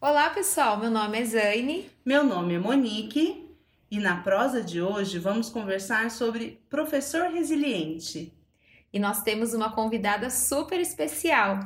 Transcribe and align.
Olá, 0.00 0.30
pessoal. 0.30 0.78
Meu 0.78 0.90
nome 0.90 1.20
é 1.20 1.24
Zaine. 1.24 1.90
Meu 2.04 2.22
nome 2.22 2.54
é 2.54 2.58
Monique 2.58 3.44
e 3.90 3.98
na 3.98 4.18
prosa 4.18 4.62
de 4.62 4.80
hoje 4.80 5.18
vamos 5.18 5.50
conversar 5.50 6.08
sobre 6.12 6.62
professor 6.70 7.28
resiliente. 7.32 8.32
E 8.92 8.98
nós 9.00 9.22
temos 9.22 9.54
uma 9.54 9.72
convidada 9.72 10.30
super 10.30 10.78
especial. 10.78 11.58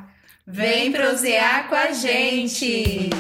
Vem 0.47 0.91
prosear 0.91 1.69
com 1.69 1.75
a 1.75 1.93
gente! 1.93 3.11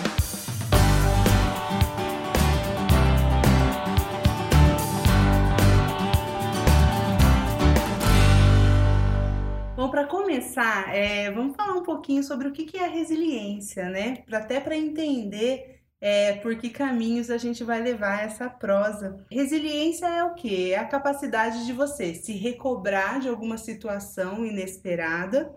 Começar, 10.53 10.95
é, 10.95 11.31
vamos 11.31 11.57
falar 11.57 11.73
um 11.73 11.83
pouquinho 11.83 12.23
sobre 12.23 12.47
o 12.47 12.53
que 12.53 12.67
que 12.67 12.77
é 12.77 12.87
resiliência, 12.87 13.89
né? 13.89 14.23
Até 14.31 14.61
para 14.61 14.77
entender 14.77 15.81
é, 15.99 16.35
por 16.35 16.55
que 16.57 16.69
caminhos 16.69 17.31
a 17.31 17.39
gente 17.39 17.65
vai 17.65 17.81
levar 17.81 18.23
essa 18.23 18.51
prosa. 18.51 19.25
Resiliência 19.31 20.07
é 20.07 20.23
o 20.23 20.35
quê? 20.35 20.73
É 20.75 20.79
a 20.79 20.85
capacidade 20.85 21.65
de 21.65 21.73
você 21.73 22.15
se 22.15 22.33
recobrar 22.33 23.19
de 23.19 23.29
alguma 23.29 23.57
situação 23.57 24.45
inesperada, 24.45 25.55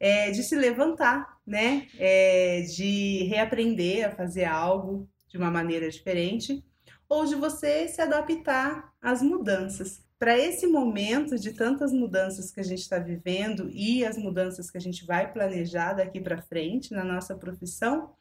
é, 0.00 0.32
de 0.32 0.42
se 0.42 0.56
levantar, 0.56 1.38
né? 1.46 1.86
É, 1.96 2.62
de 2.62 3.24
reaprender 3.28 4.08
a 4.08 4.10
fazer 4.10 4.44
algo 4.44 5.08
de 5.28 5.38
uma 5.38 5.52
maneira 5.52 5.88
diferente, 5.88 6.64
ou 7.08 7.24
de 7.26 7.36
você 7.36 7.86
se 7.86 8.02
adaptar 8.02 8.92
às 9.00 9.22
mudanças 9.22 10.05
para 10.18 10.36
esse 10.36 10.66
momento 10.66 11.38
de 11.38 11.52
tantas 11.52 11.92
mudanças 11.92 12.50
que 12.50 12.60
a 12.60 12.62
gente 12.62 12.80
está 12.80 12.98
vivendo 12.98 13.68
e 13.70 14.04
as 14.04 14.16
mudanças 14.16 14.70
que 14.70 14.78
a 14.78 14.80
gente 14.80 15.04
vai 15.04 15.30
planejar 15.30 15.92
daqui 15.92 16.20
para 16.20 16.40
frente 16.40 16.94
na 16.94 17.04
nossa 17.04 17.34
profissão, 17.34 18.12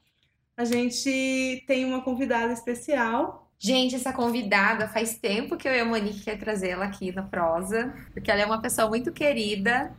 a 0.58 0.66
gente 0.66 1.64
tem 1.68 1.86
uma 1.86 2.02
convidada 2.02 2.52
especial. 2.52 3.50
Gente, 3.58 3.96
essa 3.96 4.12
convidada 4.12 4.88
faz 4.90 5.18
tempo 5.18 5.56
que 5.56 5.68
eu 5.68 5.74
e 5.74 5.80
a 5.80 5.86
Monique 5.86 6.24
quer 6.24 6.38
trazê-la 6.38 6.86
aqui 6.86 7.14
na 7.14 7.24
prosa, 7.24 7.94
porque 8.14 8.30
ela 8.30 8.42
é 8.42 8.46
uma 8.46 8.62
pessoa 8.62 8.90
muito 8.90 9.14
querida, 9.14 9.96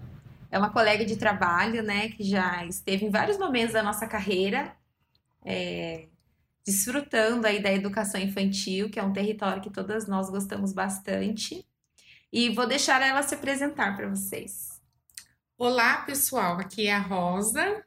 é 0.51 0.59
uma 0.59 0.71
colega 0.71 1.05
de 1.05 1.17
trabalho, 1.17 1.83
né, 1.83 2.11
que 2.11 2.23
já 2.23 2.65
esteve 2.67 3.07
em 3.07 3.11
vários 3.11 3.39
momentos 3.39 3.73
da 3.73 3.83
nossa 3.83 4.07
carreira, 4.07 4.77
é, 5.45 6.09
desfrutando 6.65 7.47
aí 7.47 7.63
da 7.63 7.73
educação 7.73 8.21
infantil, 8.21 8.91
que 8.91 8.99
é 8.99 9.03
um 9.03 9.13
território 9.13 9.63
que 9.63 9.71
todas 9.71 10.07
nós 10.07 10.29
gostamos 10.29 10.73
bastante. 10.73 11.65
E 12.37 12.51
vou 12.51 12.67
deixar 12.67 13.01
ela 13.01 13.23
se 13.23 13.35
apresentar 13.35 13.97
para 13.97 14.11
vocês. 14.11 14.79
Olá, 15.57 16.03
pessoal. 16.03 16.59
Aqui 16.59 16.87
é 16.87 16.93
a 16.93 16.99
Rosa. 16.99 17.83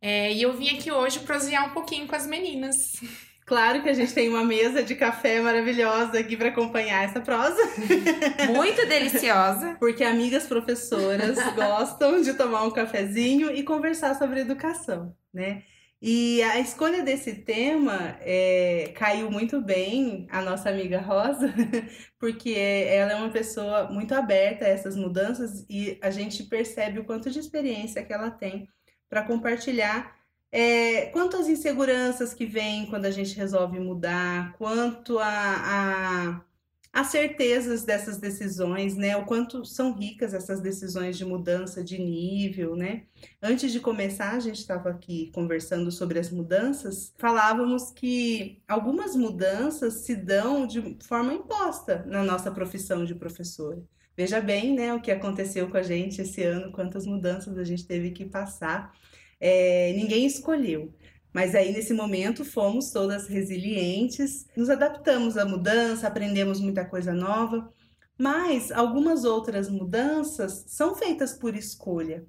É, 0.00 0.32
e 0.32 0.40
eu 0.40 0.56
vim 0.56 0.68
aqui 0.68 0.92
hoje 0.92 1.18
prosear 1.18 1.68
um 1.68 1.74
pouquinho 1.74 2.06
com 2.06 2.14
as 2.14 2.24
meninas. 2.24 2.76
Claro 3.50 3.82
que 3.82 3.88
a 3.88 3.92
gente 3.92 4.14
tem 4.14 4.28
uma 4.28 4.44
mesa 4.44 4.80
de 4.80 4.94
café 4.94 5.40
maravilhosa 5.40 6.20
aqui 6.20 6.36
para 6.36 6.50
acompanhar 6.50 7.02
essa 7.02 7.20
prosa. 7.20 7.60
Muito 8.54 8.86
deliciosa. 8.86 9.76
Porque 9.80 10.04
amigas 10.04 10.46
professoras 10.46 11.36
gostam 11.56 12.22
de 12.22 12.34
tomar 12.34 12.62
um 12.62 12.70
cafezinho 12.70 13.50
e 13.50 13.64
conversar 13.64 14.14
sobre 14.14 14.38
educação, 14.38 15.16
né? 15.34 15.64
E 16.02 16.42
a 16.42 16.58
escolha 16.58 17.02
desse 17.02 17.34
tema 17.34 18.16
é, 18.20 18.90
caiu 18.96 19.30
muito 19.30 19.60
bem 19.60 20.26
a 20.30 20.40
nossa 20.40 20.70
amiga 20.70 20.98
Rosa, 20.98 21.52
porque 22.18 22.52
ela 22.52 23.12
é 23.12 23.16
uma 23.16 23.30
pessoa 23.30 23.90
muito 23.90 24.14
aberta 24.14 24.64
a 24.64 24.68
essas 24.68 24.96
mudanças 24.96 25.66
e 25.68 25.98
a 26.00 26.10
gente 26.10 26.44
percebe 26.44 27.00
o 27.00 27.04
quanto 27.04 27.30
de 27.30 27.38
experiência 27.38 28.02
que 28.02 28.12
ela 28.12 28.30
tem 28.30 28.66
para 29.10 29.24
compartilhar 29.24 30.18
é, 30.52 31.06
quanto 31.06 31.36
às 31.36 31.48
inseguranças 31.48 32.34
que 32.34 32.46
vêm 32.46 32.86
quando 32.86 33.04
a 33.04 33.10
gente 33.10 33.36
resolve 33.36 33.78
mudar, 33.78 34.52
quanto 34.54 35.18
a, 35.18 35.26
a 35.28 36.44
as 36.92 37.06
certezas 37.08 37.84
dessas 37.84 38.18
decisões, 38.18 38.96
né? 38.96 39.16
O 39.16 39.24
quanto 39.24 39.64
são 39.64 39.92
ricas 39.92 40.34
essas 40.34 40.60
decisões 40.60 41.16
de 41.16 41.24
mudança 41.24 41.84
de 41.84 41.98
nível, 41.98 42.74
né? 42.74 43.04
Antes 43.40 43.70
de 43.72 43.78
começar, 43.78 44.32
a 44.32 44.40
gente 44.40 44.58
estava 44.58 44.90
aqui 44.90 45.30
conversando 45.32 45.92
sobre 45.92 46.18
as 46.18 46.30
mudanças, 46.30 47.14
falávamos 47.16 47.92
que 47.92 48.60
algumas 48.66 49.14
mudanças 49.14 49.94
se 50.04 50.16
dão 50.16 50.66
de 50.66 50.96
forma 51.04 51.32
imposta 51.32 52.04
na 52.06 52.24
nossa 52.24 52.50
profissão 52.50 53.04
de 53.04 53.14
professor. 53.14 53.82
Veja 54.16 54.40
bem, 54.40 54.74
né, 54.74 54.92
o 54.92 55.00
que 55.00 55.10
aconteceu 55.10 55.70
com 55.70 55.76
a 55.76 55.82
gente 55.82 56.20
esse 56.20 56.42
ano, 56.42 56.72
quantas 56.72 57.06
mudanças 57.06 57.56
a 57.56 57.64
gente 57.64 57.86
teve 57.86 58.10
que 58.10 58.24
passar. 58.24 58.92
É, 59.40 59.92
ninguém 59.94 60.26
escolheu. 60.26 60.92
Mas 61.32 61.54
aí, 61.54 61.72
nesse 61.72 61.92
momento, 61.92 62.44
fomos 62.44 62.90
todas 62.90 63.28
resilientes, 63.28 64.46
nos 64.56 64.68
adaptamos 64.68 65.36
à 65.36 65.44
mudança, 65.44 66.08
aprendemos 66.08 66.60
muita 66.60 66.84
coisa 66.84 67.12
nova. 67.12 67.72
Mas 68.18 68.70
algumas 68.70 69.24
outras 69.24 69.68
mudanças 69.68 70.64
são 70.66 70.94
feitas 70.94 71.32
por 71.32 71.54
escolha, 71.54 72.26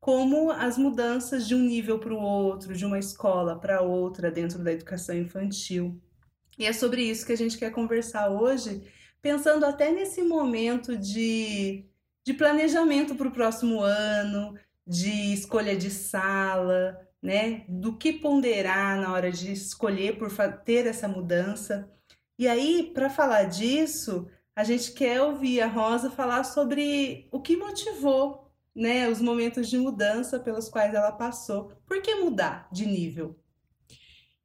como 0.00 0.50
as 0.50 0.78
mudanças 0.78 1.46
de 1.46 1.54
um 1.54 1.58
nível 1.58 1.98
para 1.98 2.14
o 2.14 2.20
outro, 2.20 2.74
de 2.74 2.86
uma 2.86 2.98
escola 2.98 3.58
para 3.58 3.82
outra 3.82 4.30
dentro 4.30 4.62
da 4.62 4.72
educação 4.72 5.14
infantil. 5.14 6.00
E 6.58 6.64
é 6.64 6.72
sobre 6.72 7.02
isso 7.02 7.26
que 7.26 7.32
a 7.32 7.36
gente 7.36 7.58
quer 7.58 7.70
conversar 7.72 8.30
hoje, 8.30 8.86
pensando 9.20 9.66
até 9.66 9.90
nesse 9.90 10.22
momento 10.22 10.96
de, 10.96 11.84
de 12.24 12.32
planejamento 12.32 13.14
para 13.14 13.28
o 13.28 13.32
próximo 13.32 13.80
ano, 13.80 14.54
de 14.86 15.34
escolha 15.34 15.76
de 15.76 15.90
sala, 15.90 16.96
né? 17.24 17.64
Do 17.66 17.96
que 17.96 18.12
ponderar 18.12 19.00
na 19.00 19.10
hora 19.10 19.32
de 19.32 19.50
escolher 19.50 20.18
por 20.18 20.30
ter 20.62 20.86
essa 20.86 21.08
mudança. 21.08 21.90
E 22.38 22.46
aí, 22.46 22.90
para 22.92 23.08
falar 23.08 23.44
disso, 23.44 24.28
a 24.54 24.62
gente 24.62 24.92
quer 24.92 25.22
ouvir 25.22 25.62
a 25.62 25.66
Rosa 25.66 26.10
falar 26.10 26.44
sobre 26.44 27.26
o 27.32 27.40
que 27.40 27.56
motivou, 27.56 28.52
né, 28.76 29.08
os 29.08 29.22
momentos 29.22 29.70
de 29.70 29.78
mudança 29.78 30.38
pelos 30.38 30.68
quais 30.68 30.92
ela 30.92 31.12
passou. 31.12 31.72
Por 31.86 32.02
que 32.02 32.14
mudar 32.16 32.68
de 32.70 32.84
nível? 32.84 33.40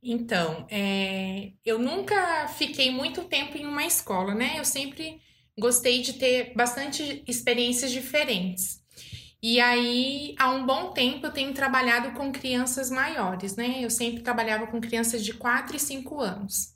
Então, 0.01 0.65
é, 0.71 1.51
eu 1.65 1.77
nunca 1.77 2.47
fiquei 2.47 2.91
muito 2.91 3.25
tempo 3.25 3.57
em 3.57 3.65
uma 3.65 3.85
escola, 3.85 4.33
né? 4.33 4.53
Eu 4.57 4.63
sempre 4.63 5.19
gostei 5.59 6.01
de 6.01 6.13
ter 6.13 6.53
bastante 6.55 7.21
experiências 7.27 7.91
diferentes. 7.91 8.81
E 9.41 9.59
aí, 9.61 10.35
há 10.37 10.49
um 10.49 10.65
bom 10.65 10.91
tempo, 10.91 11.25
eu 11.25 11.31
tenho 11.31 11.53
trabalhado 11.53 12.11
com 12.11 12.31
crianças 12.31 12.89
maiores, 12.91 13.55
né? 13.55 13.77
Eu 13.81 13.89
sempre 13.89 14.21
trabalhava 14.21 14.67
com 14.67 14.81
crianças 14.81 15.23
de 15.23 15.33
4 15.33 15.77
e 15.77 15.79
5 15.79 16.19
anos. 16.19 16.75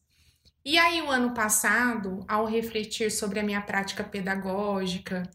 E 0.63 0.77
aí, 0.77 1.01
o 1.01 1.11
ano 1.11 1.33
passado, 1.33 2.23
ao 2.27 2.45
refletir 2.45 3.11
sobre 3.11 3.39
a 3.39 3.43
minha 3.43 3.61
prática 3.61 4.03
pedagógica 4.03 5.29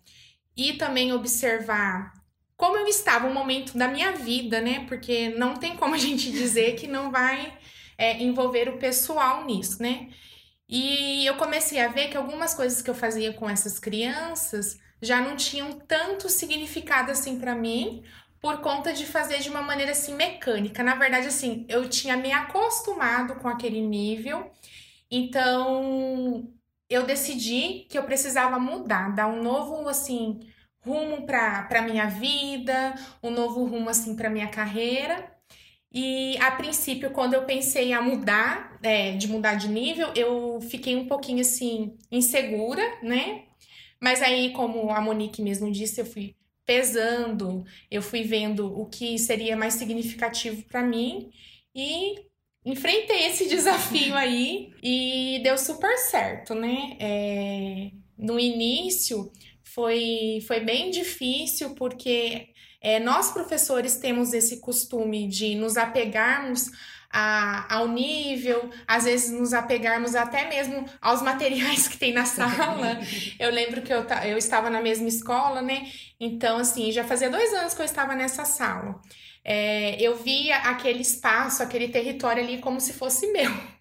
e 0.57 0.75
também 0.75 1.13
observar 1.13 2.15
como 2.57 2.77
eu 2.77 2.87
estava 2.89 3.27
um 3.29 3.35
momento 3.35 3.77
da 3.79 3.89
minha 3.89 4.13
vida, 4.13 4.61
né? 4.61 4.87
Porque 4.89 5.29
não 5.31 5.55
tem 5.55 5.77
como 5.77 5.95
a 5.95 5.99
gente 5.99 6.31
dizer 6.33 6.77
que 6.77 6.87
não 6.87 7.11
vai 7.11 7.57
é, 7.99 8.23
envolver 8.23 8.69
o 8.71 8.79
pessoal 8.79 9.45
nisso, 9.45 9.83
né? 9.83 10.09
E 10.69 11.27
eu 11.27 11.37
comecei 11.37 11.81
a 11.81 11.89
ver 11.89 12.09
que 12.09 12.17
algumas 12.17 12.55
coisas 12.55 12.83
que 12.83 12.91
eu 12.91 12.95
fazia 12.95 13.33
com 13.35 13.49
essas 13.49 13.79
crianças 13.79 14.79
já 15.01 15.21
não 15.21 15.37
tinham 15.37 15.73
tanto 15.73 16.29
significado 16.29 17.11
assim 17.11 17.39
para 17.39 17.55
mim, 17.55 18.03
por 18.41 18.61
conta 18.61 18.93
de 18.93 19.05
fazer 19.07 19.39
de 19.41 19.49
uma 19.49 19.63
maneira 19.63 19.93
assim 19.93 20.15
mecânica. 20.15 20.83
Na 20.83 20.95
verdade, 20.95 21.27
assim, 21.27 21.67
eu 21.69 21.89
tinha 21.89 22.17
me 22.17 22.33
acostumado 22.33 23.37
com 23.37 23.49
aquele 23.49 23.81
nível, 23.81 24.51
então 25.11 26.49
eu 26.89 27.05
decidi 27.05 27.87
que 27.89 27.99
eu 27.99 28.05
precisava 28.05 28.59
mudar, 28.59 29.15
dar 29.15 29.27
um 29.27 29.43
novo 29.43 29.89
assim 29.89 30.41
rumo 30.81 31.27
para 31.27 31.83
minha 31.83 32.07
vida, 32.07 32.95
um 33.23 33.31
novo 33.31 33.65
rumo 33.65 33.91
assim 33.91 34.17
para 34.17 34.31
minha 34.31 34.49
carreira. 34.49 35.31
E 35.93 36.37
a 36.39 36.51
princípio, 36.53 37.11
quando 37.11 37.35
eu 37.35 37.45
pensei 37.45 37.93
a 37.93 38.03
mudar, 38.03 38.79
é, 38.83 39.13
de 39.13 39.27
mudar 39.29 39.55
de 39.55 39.69
nível, 39.69 40.13
eu 40.15 40.61
fiquei 40.61 40.97
um 40.97 41.07
pouquinho 41.07 41.41
assim 41.41 41.97
insegura, 42.11 42.83
né? 43.03 43.48
Mas 44.01 44.23
aí, 44.23 44.53
como 44.53 44.91
a 44.91 45.01
Monique 45.01 45.43
mesmo 45.43 45.71
disse, 45.71 46.01
eu 46.01 46.07
fui 46.07 46.37
pesando, 46.65 47.65
eu 47.91 48.03
fui 48.03 48.23
vendo 48.23 48.79
o 48.79 48.87
que 48.87 49.19
seria 49.19 49.57
mais 49.57 49.75
significativo 49.75 50.63
para 50.65 50.83
mim 50.83 51.31
e 51.75 52.15
enfrentei 52.65 53.27
esse 53.27 53.49
desafio 53.49 54.15
aí 54.15 54.71
e 54.83 55.41
deu 55.43 55.57
super 55.57 55.97
certo, 55.97 56.55
né? 56.55 56.97
É, 57.01 57.91
no 58.17 58.39
início 58.39 59.33
foi, 59.63 60.45
foi 60.47 60.61
bem 60.61 60.91
difícil 60.91 61.75
porque 61.75 62.49
é, 62.81 63.01
nós 63.01 63.33
professores 63.33 63.97
temos 63.97 64.33
esse 64.33 64.61
costume 64.61 65.27
de 65.27 65.55
nos 65.55 65.77
apegarmos 65.77 66.71
a, 67.11 67.75
ao 67.75 67.89
nível, 67.89 68.71
às 68.87 69.05
vezes 69.05 69.31
nos 69.31 69.53
apegarmos 69.55 70.15
até 70.15 70.49
mesmo 70.49 70.85
aos 71.01 71.23
materiais 71.23 71.89
que 71.89 71.97
tem 71.99 72.13
na 72.13 72.25
sala. 72.25 72.99
eu 73.39 73.51
lembro 73.51 73.83
que 73.83 73.93
eu, 73.93 74.05
eu 74.27 74.37
estava 74.39 74.69
na 74.71 74.81
mesma 74.83 75.09
escola, 75.09 75.63
né? 75.63 75.91
Então, 76.21 76.59
assim, 76.59 76.93
já 76.93 77.05
fazia 77.05 77.31
dois 77.31 77.53
anos 77.55 77.75
que 77.75 77.81
eu 77.81 77.87
estava 77.87 78.15
nessa 78.15 78.45
sala. 78.45 79.01
é, 79.45 80.01
eu 80.01 80.17
via 80.17 80.57
aquele 80.59 81.01
espaço, 81.03 81.63
aquele 81.63 81.89
território 81.89 82.43
ali 82.43 82.59
como 82.61 82.81
se 82.81 82.93
fosse 82.93 83.27
meu. 83.33 83.51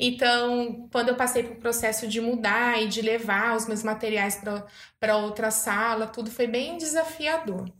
Então, 0.00 0.88
quando 0.90 1.10
eu 1.10 1.16
passei 1.16 1.42
para 1.42 1.52
o 1.52 1.60
processo 1.60 2.08
de 2.08 2.20
mudar 2.20 2.80
e 2.82 2.88
de 2.88 3.02
levar 3.02 3.56
os 3.56 3.66
meus 3.66 3.82
materiais 3.82 4.40
para 4.98 5.16
outra 5.18 5.50
sala, 5.50 6.06
tudo 6.06 6.30
foi 6.30 6.46
bem 6.46 6.78
desafiador. 6.78 7.70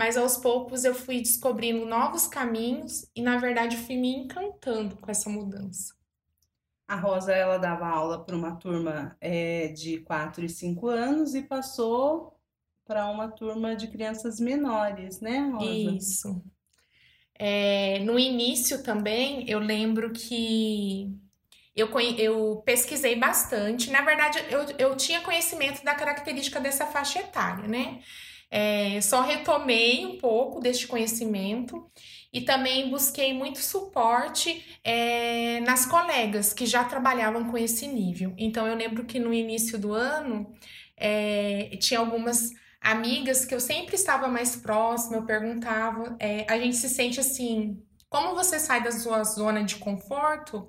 Mas 0.00 0.16
aos 0.16 0.38
poucos 0.38 0.82
eu 0.86 0.94
fui 0.94 1.20
descobrindo 1.20 1.84
novos 1.84 2.26
caminhos 2.26 3.04
e, 3.14 3.20
na 3.20 3.36
verdade, 3.36 3.76
fui 3.76 3.98
me 3.98 4.08
encantando 4.08 4.96
com 4.96 5.10
essa 5.10 5.28
mudança. 5.28 5.94
A 6.88 6.96
Rosa, 6.96 7.34
ela 7.34 7.58
dava 7.58 7.86
aula 7.86 8.24
para 8.24 8.34
uma 8.34 8.56
turma 8.56 9.14
é, 9.20 9.68
de 9.68 9.98
4 9.98 10.42
e 10.42 10.48
5 10.48 10.88
anos 10.88 11.34
e 11.34 11.42
passou 11.42 12.34
para 12.86 13.10
uma 13.10 13.28
turma 13.28 13.76
de 13.76 13.88
crianças 13.88 14.40
menores, 14.40 15.20
né, 15.20 15.50
Rosa? 15.52 15.70
Isso. 15.70 16.42
É, 17.34 17.98
no 17.98 18.18
início 18.18 18.82
também, 18.82 19.44
eu 19.50 19.58
lembro 19.58 20.14
que 20.14 21.14
eu, 21.76 21.90
eu 22.16 22.62
pesquisei 22.64 23.16
bastante. 23.16 23.90
Na 23.90 24.00
verdade, 24.00 24.38
eu, 24.48 24.62
eu 24.78 24.96
tinha 24.96 25.20
conhecimento 25.20 25.84
da 25.84 25.94
característica 25.94 26.58
dessa 26.58 26.86
faixa 26.86 27.18
etária, 27.18 27.68
né? 27.68 28.00
É, 28.50 29.00
só 29.00 29.22
retomei 29.22 30.04
um 30.04 30.18
pouco 30.18 30.60
deste 30.60 30.86
conhecimento 30.88 31.88
e 32.32 32.40
também 32.40 32.90
busquei 32.90 33.32
muito 33.32 33.60
suporte 33.60 34.78
é, 34.82 35.60
nas 35.60 35.86
colegas 35.86 36.52
que 36.52 36.66
já 36.66 36.84
trabalhavam 36.84 37.50
com 37.50 37.56
esse 37.56 37.86
nível. 37.86 38.34
Então, 38.36 38.66
eu 38.66 38.76
lembro 38.76 39.04
que 39.04 39.18
no 39.18 39.32
início 39.32 39.78
do 39.78 39.92
ano 39.92 40.52
é, 40.96 41.76
tinha 41.80 42.00
algumas 42.00 42.50
amigas 42.80 43.44
que 43.44 43.54
eu 43.54 43.60
sempre 43.60 43.94
estava 43.94 44.26
mais 44.26 44.56
próxima, 44.56 45.16
eu 45.16 45.24
perguntava, 45.24 46.16
é, 46.18 46.46
a 46.48 46.58
gente 46.58 46.76
se 46.76 46.88
sente 46.88 47.20
assim, 47.20 47.80
como 48.08 48.34
você 48.34 48.58
sai 48.58 48.82
da 48.82 48.90
sua 48.90 49.22
zona 49.22 49.62
de 49.62 49.76
conforto? 49.76 50.68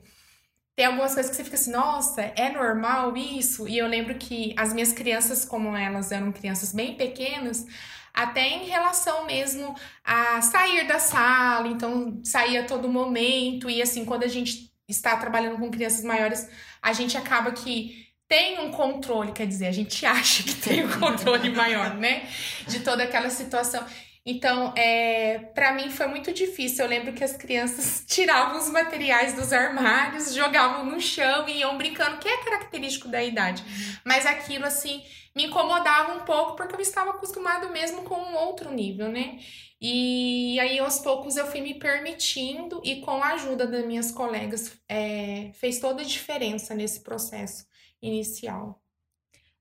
Tem 0.76 0.86
algumas 0.86 1.14
coisas 1.14 1.30
que 1.30 1.36
você 1.36 1.44
fica 1.44 1.56
assim, 1.56 1.72
nossa, 1.72 2.22
é 2.22 2.50
normal 2.50 3.16
isso? 3.16 3.68
E 3.68 3.78
eu 3.78 3.88
lembro 3.88 4.16
que 4.16 4.54
as 4.58 4.74
minhas 4.74 4.94
crianças, 4.94 5.44
como 5.44 5.76
elas 5.76 6.12
eram 6.12 6.32
crianças 6.32 6.72
bem 6.72 6.96
pequenas, 6.96 7.66
até 8.14 8.48
em 8.48 8.66
relação 8.66 9.26
mesmo 9.26 9.76
a 10.04 10.42
sair 10.42 10.88
da 10.88 11.00
sala, 11.00 11.68
então 11.68 12.20
sair 12.24 12.58
a 12.58 12.66
todo 12.66 12.90
momento, 12.90 13.70
e 13.70 13.82
assim, 13.82 14.06
quando 14.06 14.24
a 14.24 14.28
gente 14.28 14.72
está 14.88 15.16
trabalhando 15.18 15.58
com 15.58 15.72
crianças 15.72 16.04
maiores, 16.04 16.50
a 16.82 16.94
gente 16.94 17.18
acaba 17.18 17.52
que 17.52 18.08
tem 18.28 18.60
um 18.60 18.72
controle, 18.72 19.34
quer 19.34 19.46
dizer, 19.46 19.68
a 19.68 19.72
gente 19.72 20.06
acha 20.08 20.44
que 20.44 20.56
tem 20.56 20.86
um 20.86 21.00
controle 21.00 21.50
maior, 21.50 21.96
né? 21.96 22.28
De 22.68 22.80
toda 22.80 23.04
aquela 23.04 23.30
situação. 23.30 23.86
Então, 24.26 24.74
é, 24.78 25.40
para 25.56 25.74
mim 25.74 25.90
foi 25.90 26.08
muito 26.08 26.32
difícil. 26.32 26.86
Eu 26.86 26.90
lembro 26.90 27.14
que 27.14 27.24
as 27.24 27.36
crianças 27.36 28.06
tiravam 28.08 28.60
os 28.60 28.70
materiais 28.70 29.34
dos 29.34 29.52
armários, 29.52 30.34
jogavam 30.34 30.86
no 30.86 31.00
chão 31.02 31.48
e 31.48 31.60
iam 31.60 31.78
brincando, 31.78 32.18
que 32.20 32.28
é 32.28 32.44
característico 32.44 33.08
da 33.08 33.24
idade. 33.24 33.64
Mas 34.06 34.26
aquilo, 34.26 34.66
assim, 34.66 35.04
me 35.36 35.46
incomodava 35.46 36.14
um 36.14 36.26
pouco 36.26 36.56
porque 36.56 36.76
eu 36.76 36.80
estava 36.80 37.12
acostumado 37.12 37.70
mesmo 37.72 38.04
com 38.04 38.16
um 38.16 38.36
outro 38.36 38.72
nível, 38.72 39.10
né? 39.10 39.40
E 39.80 40.60
aí, 40.60 40.78
aos 40.80 41.00
poucos, 41.00 41.38
eu 41.38 41.48
fui 41.48 41.62
me 41.62 41.74
permitindo 41.74 42.82
e 42.84 43.02
com 43.02 43.24
a 43.24 43.34
ajuda 43.34 43.66
das 43.66 43.86
minhas 43.86 44.12
colegas, 44.12 44.80
é, 44.88 45.52
fez 45.56 45.80
toda 45.80 46.02
a 46.04 46.06
diferença 46.06 46.76
nesse 46.76 47.02
processo 47.02 47.66
inicial. 48.02 48.81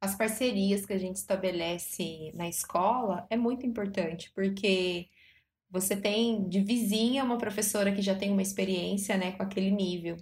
As 0.00 0.14
parcerias 0.14 0.86
que 0.86 0.92
a 0.92 0.98
gente 0.98 1.16
estabelece 1.16 2.32
na 2.34 2.48
escola 2.48 3.26
é 3.28 3.36
muito 3.36 3.66
importante, 3.66 4.32
porque 4.34 5.08
você 5.70 5.94
tem 5.94 6.48
de 6.48 6.60
vizinha 6.60 7.22
uma 7.22 7.38
professora 7.38 7.92
que 7.92 8.02
já 8.02 8.14
tem 8.14 8.30
uma 8.32 8.42
experiência, 8.42 9.16
né, 9.16 9.32
com 9.32 9.42
aquele 9.42 9.70
nível. 9.70 10.16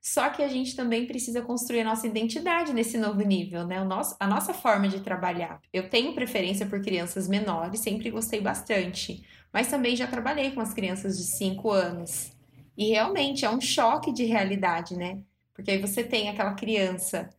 Só 0.00 0.30
que 0.30 0.42
a 0.42 0.48
gente 0.48 0.74
também 0.74 1.06
precisa 1.06 1.42
construir 1.42 1.82
a 1.82 1.84
nossa 1.84 2.08
identidade 2.08 2.72
nesse 2.72 2.98
novo 2.98 3.20
nível, 3.20 3.64
né? 3.64 3.80
O 3.80 3.84
nosso, 3.84 4.16
a 4.18 4.26
nossa 4.26 4.52
forma 4.52 4.88
de 4.88 5.00
trabalhar. 5.00 5.60
Eu 5.72 5.88
tenho 5.88 6.12
preferência 6.12 6.66
por 6.66 6.82
crianças 6.82 7.28
menores, 7.28 7.80
sempre 7.80 8.10
gostei 8.10 8.40
bastante, 8.40 9.24
mas 9.52 9.68
também 9.68 9.94
já 9.94 10.08
trabalhei 10.08 10.50
com 10.50 10.60
as 10.60 10.74
crianças 10.74 11.16
de 11.16 11.24
5 11.24 11.70
anos. 11.70 12.32
E 12.76 12.90
realmente 12.90 13.44
é 13.44 13.50
um 13.50 13.60
choque 13.60 14.12
de 14.12 14.24
realidade, 14.24 14.96
né? 14.96 15.22
Porque 15.54 15.70
aí 15.70 15.78
você 15.78 16.02
tem 16.02 16.28
aquela 16.28 16.54
criança 16.54 17.30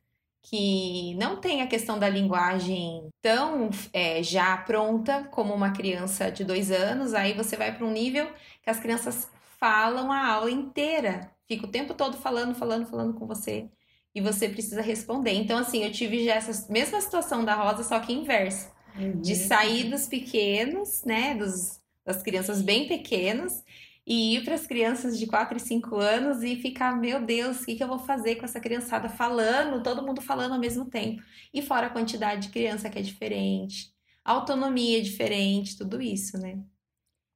que 0.44 1.16
não 1.16 1.38
tem 1.38 1.62
a 1.62 1.68
questão 1.68 1.98
da 1.98 2.10
linguagem 2.10 3.10
tão 3.22 3.70
é, 3.94 4.22
já 4.22 4.56
pronta 4.58 5.24
como 5.32 5.54
uma 5.54 5.72
criança 5.72 6.30
de 6.30 6.44
dois 6.44 6.70
anos, 6.70 7.14
aí 7.14 7.34
você 7.34 7.56
vai 7.56 7.76
para 7.76 7.86
um 7.86 7.92
nível 7.92 8.30
que 8.62 8.70
as 8.70 8.80
crianças 8.80 9.30
falam 9.58 10.12
a 10.12 10.28
aula 10.28 10.52
inteira, 10.52 11.32
fica 11.48 11.66
o 11.66 11.72
tempo 11.72 11.94
todo 11.94 12.18
falando, 12.18 12.54
falando, 12.54 12.86
falando 12.86 13.14
com 13.14 13.26
você 13.26 13.70
e 14.14 14.22
você 14.22 14.50
precisa 14.50 14.82
responder. 14.82 15.32
Então, 15.34 15.58
assim, 15.58 15.84
eu 15.84 15.92
tive 15.92 16.26
já 16.26 16.36
essa 16.36 16.72
mesma 16.72 17.00
situação 17.00 17.44
da 17.44 17.56
Rosa, 17.56 17.84
só 17.84 18.00
que 18.00 18.14
inversa, 18.14 18.72
uhum. 18.96 19.22
de 19.22 19.36
sair 19.36 19.86
dos 19.86 20.08
pequenos, 20.08 21.04
né, 21.04 21.36
dos, 21.36 21.80
das 22.06 22.22
crianças 22.22 22.62
bem 22.62 22.88
pequenas 22.88 23.64
e 24.06 24.36
ir 24.36 24.44
para 24.44 24.56
as 24.56 24.68
crianças 24.68 25.18
de 25.18 25.26
4 25.26 25.58
e 25.58 25.60
5 25.60 25.96
anos 25.98 26.44
e 26.44 26.56
ficar, 26.58 27.00
meu 27.00 27.26
Deus, 27.26 27.62
o 27.62 27.66
que, 27.66 27.76
que 27.76 27.84
eu 27.84 27.88
vou 27.88 28.00
fazer 28.00 28.36
com 28.36 28.46
essa 28.46 28.60
criançada 28.60 29.08
falando, 29.10 29.82
todo 29.82 30.06
mundo 30.06 30.22
falando 30.22 30.54
ao 30.54 30.60
mesmo 30.60 30.86
tempo. 30.86 31.24
E 31.54 31.62
fora 31.62 31.88
a 31.88 31.90
quantidade 31.90 32.48
de 32.48 32.54
criança 32.54 32.90
que 32.90 33.00
é 33.00 33.02
diferente, 33.02 33.94
autonomia 34.24 35.00
é 35.00 35.02
diferente, 35.02 35.78
tudo 35.78 36.02
isso, 36.02 36.38
né? 36.38 36.62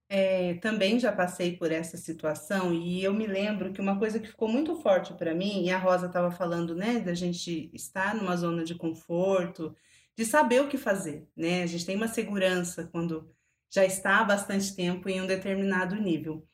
É, 0.10 0.54
também 0.56 0.98
já 1.00 1.12
passei 1.12 1.58
por 1.58 1.70
essa 1.70 1.98
situação 1.98 2.74
e 2.74 3.04
eu 3.04 3.14
me 3.14 3.28
lembro 3.28 3.74
que 3.74 3.82
uma 3.82 4.00
coisa 4.00 4.20
que 4.20 4.30
ficou 4.30 4.48
muito 4.48 4.74
forte 4.78 5.14
para 5.14 5.36
mim, 5.36 5.66
e 5.66 5.70
a 5.70 5.78
Rosa 5.78 6.08
estava 6.08 6.32
falando, 6.32 6.74
né, 6.74 7.02
da 7.02 7.14
gente 7.14 7.70
estar 7.74 8.16
numa 8.16 8.38
zona 8.38 8.64
de 8.64 8.74
conforto, 8.74 9.76
de 10.18 10.26
saber 10.26 10.62
o 10.62 10.68
que 10.70 10.78
fazer, 10.78 11.28
né? 11.36 11.62
A 11.64 11.66
gente 11.68 11.86
tem 11.86 11.96
uma 11.96 12.08
segurança 12.08 12.88
quando 12.92 13.30
já 13.70 13.86
está 13.86 14.20
há 14.20 14.24
bastante 14.24 14.76
tempo 14.76 15.10
em 15.10 15.22
um 15.22 15.28
determinado 15.28 15.96
nível. 15.96 16.48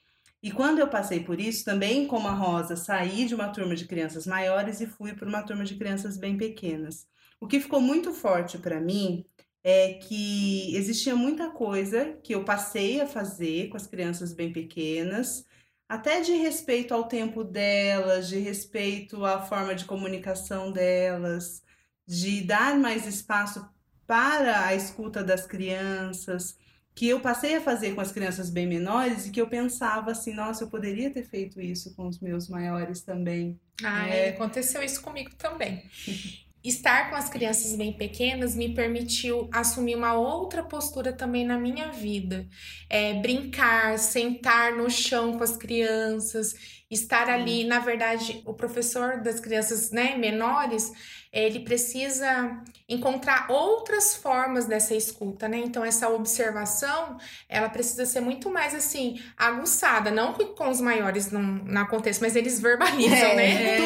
E 0.44 0.52
quando 0.52 0.80
eu 0.80 0.90
passei 0.90 1.22
por 1.22 1.40
isso, 1.40 1.64
também 1.64 2.06
como 2.06 2.28
a 2.28 2.34
Rosa, 2.34 2.76
saí 2.76 3.26
de 3.26 3.34
uma 3.34 3.48
turma 3.48 3.78
de 3.78 3.86
crianças 3.86 4.28
maiores 4.28 4.82
e 4.82 4.86
fui 4.86 5.14
para 5.14 5.30
uma 5.30 5.42
turma 5.42 5.64
de 5.64 5.76
crianças 5.76 6.18
bem 6.18 6.36
pequenas. 6.36 7.08
O 7.40 7.48
que 7.48 7.62
ficou 7.62 7.80
muito 7.80 8.12
forte 8.14 8.58
para 8.58 8.82
mim 8.82 9.24
é 9.64 9.94
que 9.94 10.76
existia 10.76 11.16
muita 11.16 11.50
coisa 11.50 12.18
que 12.22 12.36
eu 12.36 12.44
passei 12.44 13.00
a 13.00 13.08
fazer 13.08 13.70
com 13.70 13.78
as 13.78 13.88
crianças 13.88 14.34
bem 14.34 14.52
pequenas, 14.52 15.46
até 15.88 16.20
de 16.20 16.34
respeito 16.34 16.94
ao 16.94 17.08
tempo 17.08 17.42
delas, 17.46 18.28
de 18.28 18.40
respeito 18.40 19.24
à 19.24 19.42
forma 19.42 19.74
de 19.74 19.86
comunicação 19.86 20.74
delas, 20.74 21.64
de 22.06 22.42
dar 22.42 22.78
mais 22.78 23.08
espaço 23.08 23.66
para 24.06 24.66
a 24.66 24.76
escuta 24.76 25.24
das 25.24 25.48
crianças 25.48 26.58
que 26.96 27.08
eu 27.08 27.20
passei 27.20 27.56
a 27.56 27.62
fazer 27.62 27.96
com 27.96 28.02
as 28.02 28.12
crianças 28.12 28.50
bem 28.50 28.68
menores 28.68 29.26
e 29.26 29.32
que 29.32 29.42
eu 29.42 29.48
pensava 29.48 30.12
assim, 30.12 30.34
nossa, 30.34 30.64
eu 30.64 30.70
poderia 30.70 31.10
ter 31.10 31.24
feito 31.24 31.60
isso 31.60 31.96
com 31.96 32.08
os 32.08 32.20
meus 32.20 32.48
maiores 32.48 33.02
também. 33.02 33.60
Ah, 33.84 34.08
é. 34.08 34.30
aconteceu 34.30 34.84
isso 34.84 35.02
comigo 35.02 35.32
também. 35.36 35.84
Estar 36.64 37.10
com 37.10 37.18
as 37.18 37.28
crianças 37.28 37.76
bem 37.76 37.92
pequenas 37.92 38.56
me 38.56 38.74
permitiu 38.74 39.50
assumir 39.52 39.98
uma 39.98 40.14
outra 40.14 40.64
postura 40.64 41.12
também 41.12 41.46
na 41.46 41.60
minha 41.60 41.92
vida. 41.92 42.48
É, 42.90 43.16
brincar, 43.16 44.00
sentar 44.00 44.72
no 44.72 44.90
chão 44.90 45.38
com 45.38 45.44
as 45.44 45.58
crianças, 45.58 46.83
estar 46.94 47.30
ali. 47.30 47.64
Na 47.64 47.80
verdade, 47.80 48.42
o 48.46 48.54
professor 48.54 49.22
das 49.22 49.40
crianças 49.40 49.92
né, 49.92 50.16
menores 50.16 50.92
ele 51.34 51.62
precisa 51.62 52.62
encontrar 52.88 53.48
outras 53.50 54.16
formas 54.16 54.68
dessa 54.68 54.94
escuta, 54.94 55.48
né? 55.48 55.58
Então 55.58 55.84
essa 55.84 56.08
observação, 56.08 57.18
ela 57.50 57.68
precisa 57.70 58.06
ser 58.06 58.20
muito 58.20 58.52
mais 58.52 58.76
assim 58.76 59.20
aguçada, 59.36 60.12
não 60.12 60.34
que 60.34 60.46
com 60.46 60.70
os 60.70 60.80
maiores 60.80 61.32
não, 61.32 61.42
não 61.42 61.82
aconteça, 61.82 62.20
mas 62.22 62.36
eles 62.36 62.60
verbalizam, 62.60 63.18
é, 63.18 63.36
né? 63.36 63.74
É, 63.74 63.78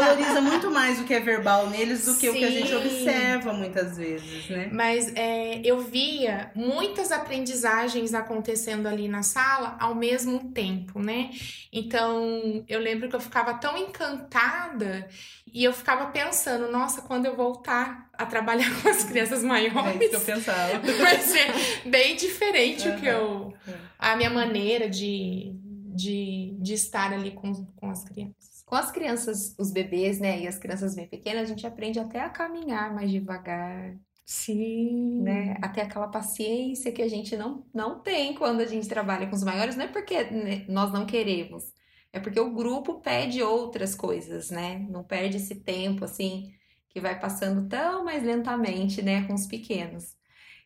valoriza 0.00 0.40
muito 0.40 0.70
mais 0.70 1.00
o 1.00 1.04
que 1.04 1.14
é 1.14 1.20
verbal 1.20 1.68
neles 1.68 2.04
do 2.04 2.14
que 2.14 2.20
Sim. 2.20 2.28
o 2.30 2.32
que 2.34 2.44
a 2.44 2.50
gente 2.50 2.74
observa 2.74 3.52
muitas 3.52 3.96
vezes, 3.96 4.48
né? 4.48 4.68
Mas 4.72 5.12
é, 5.14 5.60
eu 5.64 5.80
via 5.80 6.50
muitas 6.54 7.12
aprendizagens 7.12 8.14
acontecendo 8.14 8.86
ali 8.86 9.08
na 9.08 9.22
sala 9.22 9.76
ao 9.80 9.94
mesmo 9.94 10.50
tempo, 10.52 11.00
né? 11.00 11.30
Então 11.72 12.64
eu 12.68 12.80
lembro 12.80 13.08
que 13.08 13.16
eu 13.16 13.20
ficava 13.20 13.54
tão 13.54 13.76
encantada 13.76 15.08
e 15.52 15.64
eu 15.64 15.72
ficava 15.72 16.06
pensando, 16.06 16.70
nossa, 16.70 17.02
quando 17.02 17.26
eu 17.26 17.34
voltar 17.34 18.08
a 18.12 18.26
trabalhar 18.26 18.70
com 18.82 18.88
as 18.88 19.04
crianças 19.04 19.42
maiores. 19.42 20.00
É 20.00 20.04
isso 20.04 20.10
que 20.10 20.16
eu 20.16 20.20
pensava. 20.20 20.78
Vai 20.98 21.18
ser 21.20 21.46
bem 21.86 22.16
diferente 22.16 22.88
uhum. 22.88 22.94
o 22.94 23.00
que 23.00 23.06
eu. 23.06 23.54
A 23.98 24.16
minha 24.16 24.30
maneira 24.30 24.88
de, 24.88 25.52
de, 25.94 26.54
de 26.58 26.74
estar 26.74 27.12
ali 27.12 27.30
com, 27.30 27.64
com 27.76 27.90
as 27.90 28.04
crianças. 28.04 28.47
Com 28.68 28.76
as 28.76 28.90
crianças, 28.90 29.54
os 29.58 29.70
bebês, 29.70 30.20
né, 30.20 30.40
e 30.40 30.46
as 30.46 30.58
crianças 30.58 30.94
bem 30.94 31.08
pequenas, 31.08 31.44
a 31.44 31.46
gente 31.46 31.66
aprende 31.66 31.98
até 31.98 32.20
a 32.20 32.28
caminhar 32.28 32.94
mais 32.94 33.10
devagar. 33.10 33.96
Sim. 34.26 35.22
Né? 35.22 35.56
Até 35.62 35.80
aquela 35.80 36.08
paciência 36.08 36.92
que 36.92 37.00
a 37.00 37.08
gente 37.08 37.34
não, 37.34 37.64
não 37.72 37.98
tem 38.00 38.34
quando 38.34 38.60
a 38.60 38.66
gente 38.66 38.86
trabalha 38.86 39.26
com 39.26 39.34
os 39.34 39.42
maiores, 39.42 39.74
não 39.74 39.86
é 39.86 39.88
porque 39.88 40.22
né, 40.24 40.66
nós 40.68 40.92
não 40.92 41.06
queremos, 41.06 41.72
é 42.12 42.20
porque 42.20 42.38
o 42.38 42.52
grupo 42.52 43.00
pede 43.00 43.42
outras 43.42 43.94
coisas, 43.94 44.50
né? 44.50 44.86
Não 44.90 45.02
perde 45.02 45.38
esse 45.38 45.54
tempo 45.54 46.04
assim 46.04 46.52
que 46.90 47.00
vai 47.00 47.18
passando 47.18 47.66
tão 47.70 48.04
mais 48.04 48.22
lentamente, 48.22 49.00
né, 49.00 49.26
com 49.26 49.32
os 49.32 49.46
pequenos. 49.46 50.14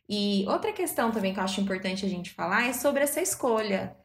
E 0.08 0.44
outra 0.48 0.72
questão 0.72 1.12
também 1.12 1.32
que 1.32 1.38
eu 1.38 1.44
acho 1.44 1.60
importante 1.60 2.04
a 2.04 2.08
gente 2.08 2.34
falar 2.34 2.66
é 2.68 2.72
sobre 2.72 3.04
essa 3.04 3.20
escolha. 3.22 3.96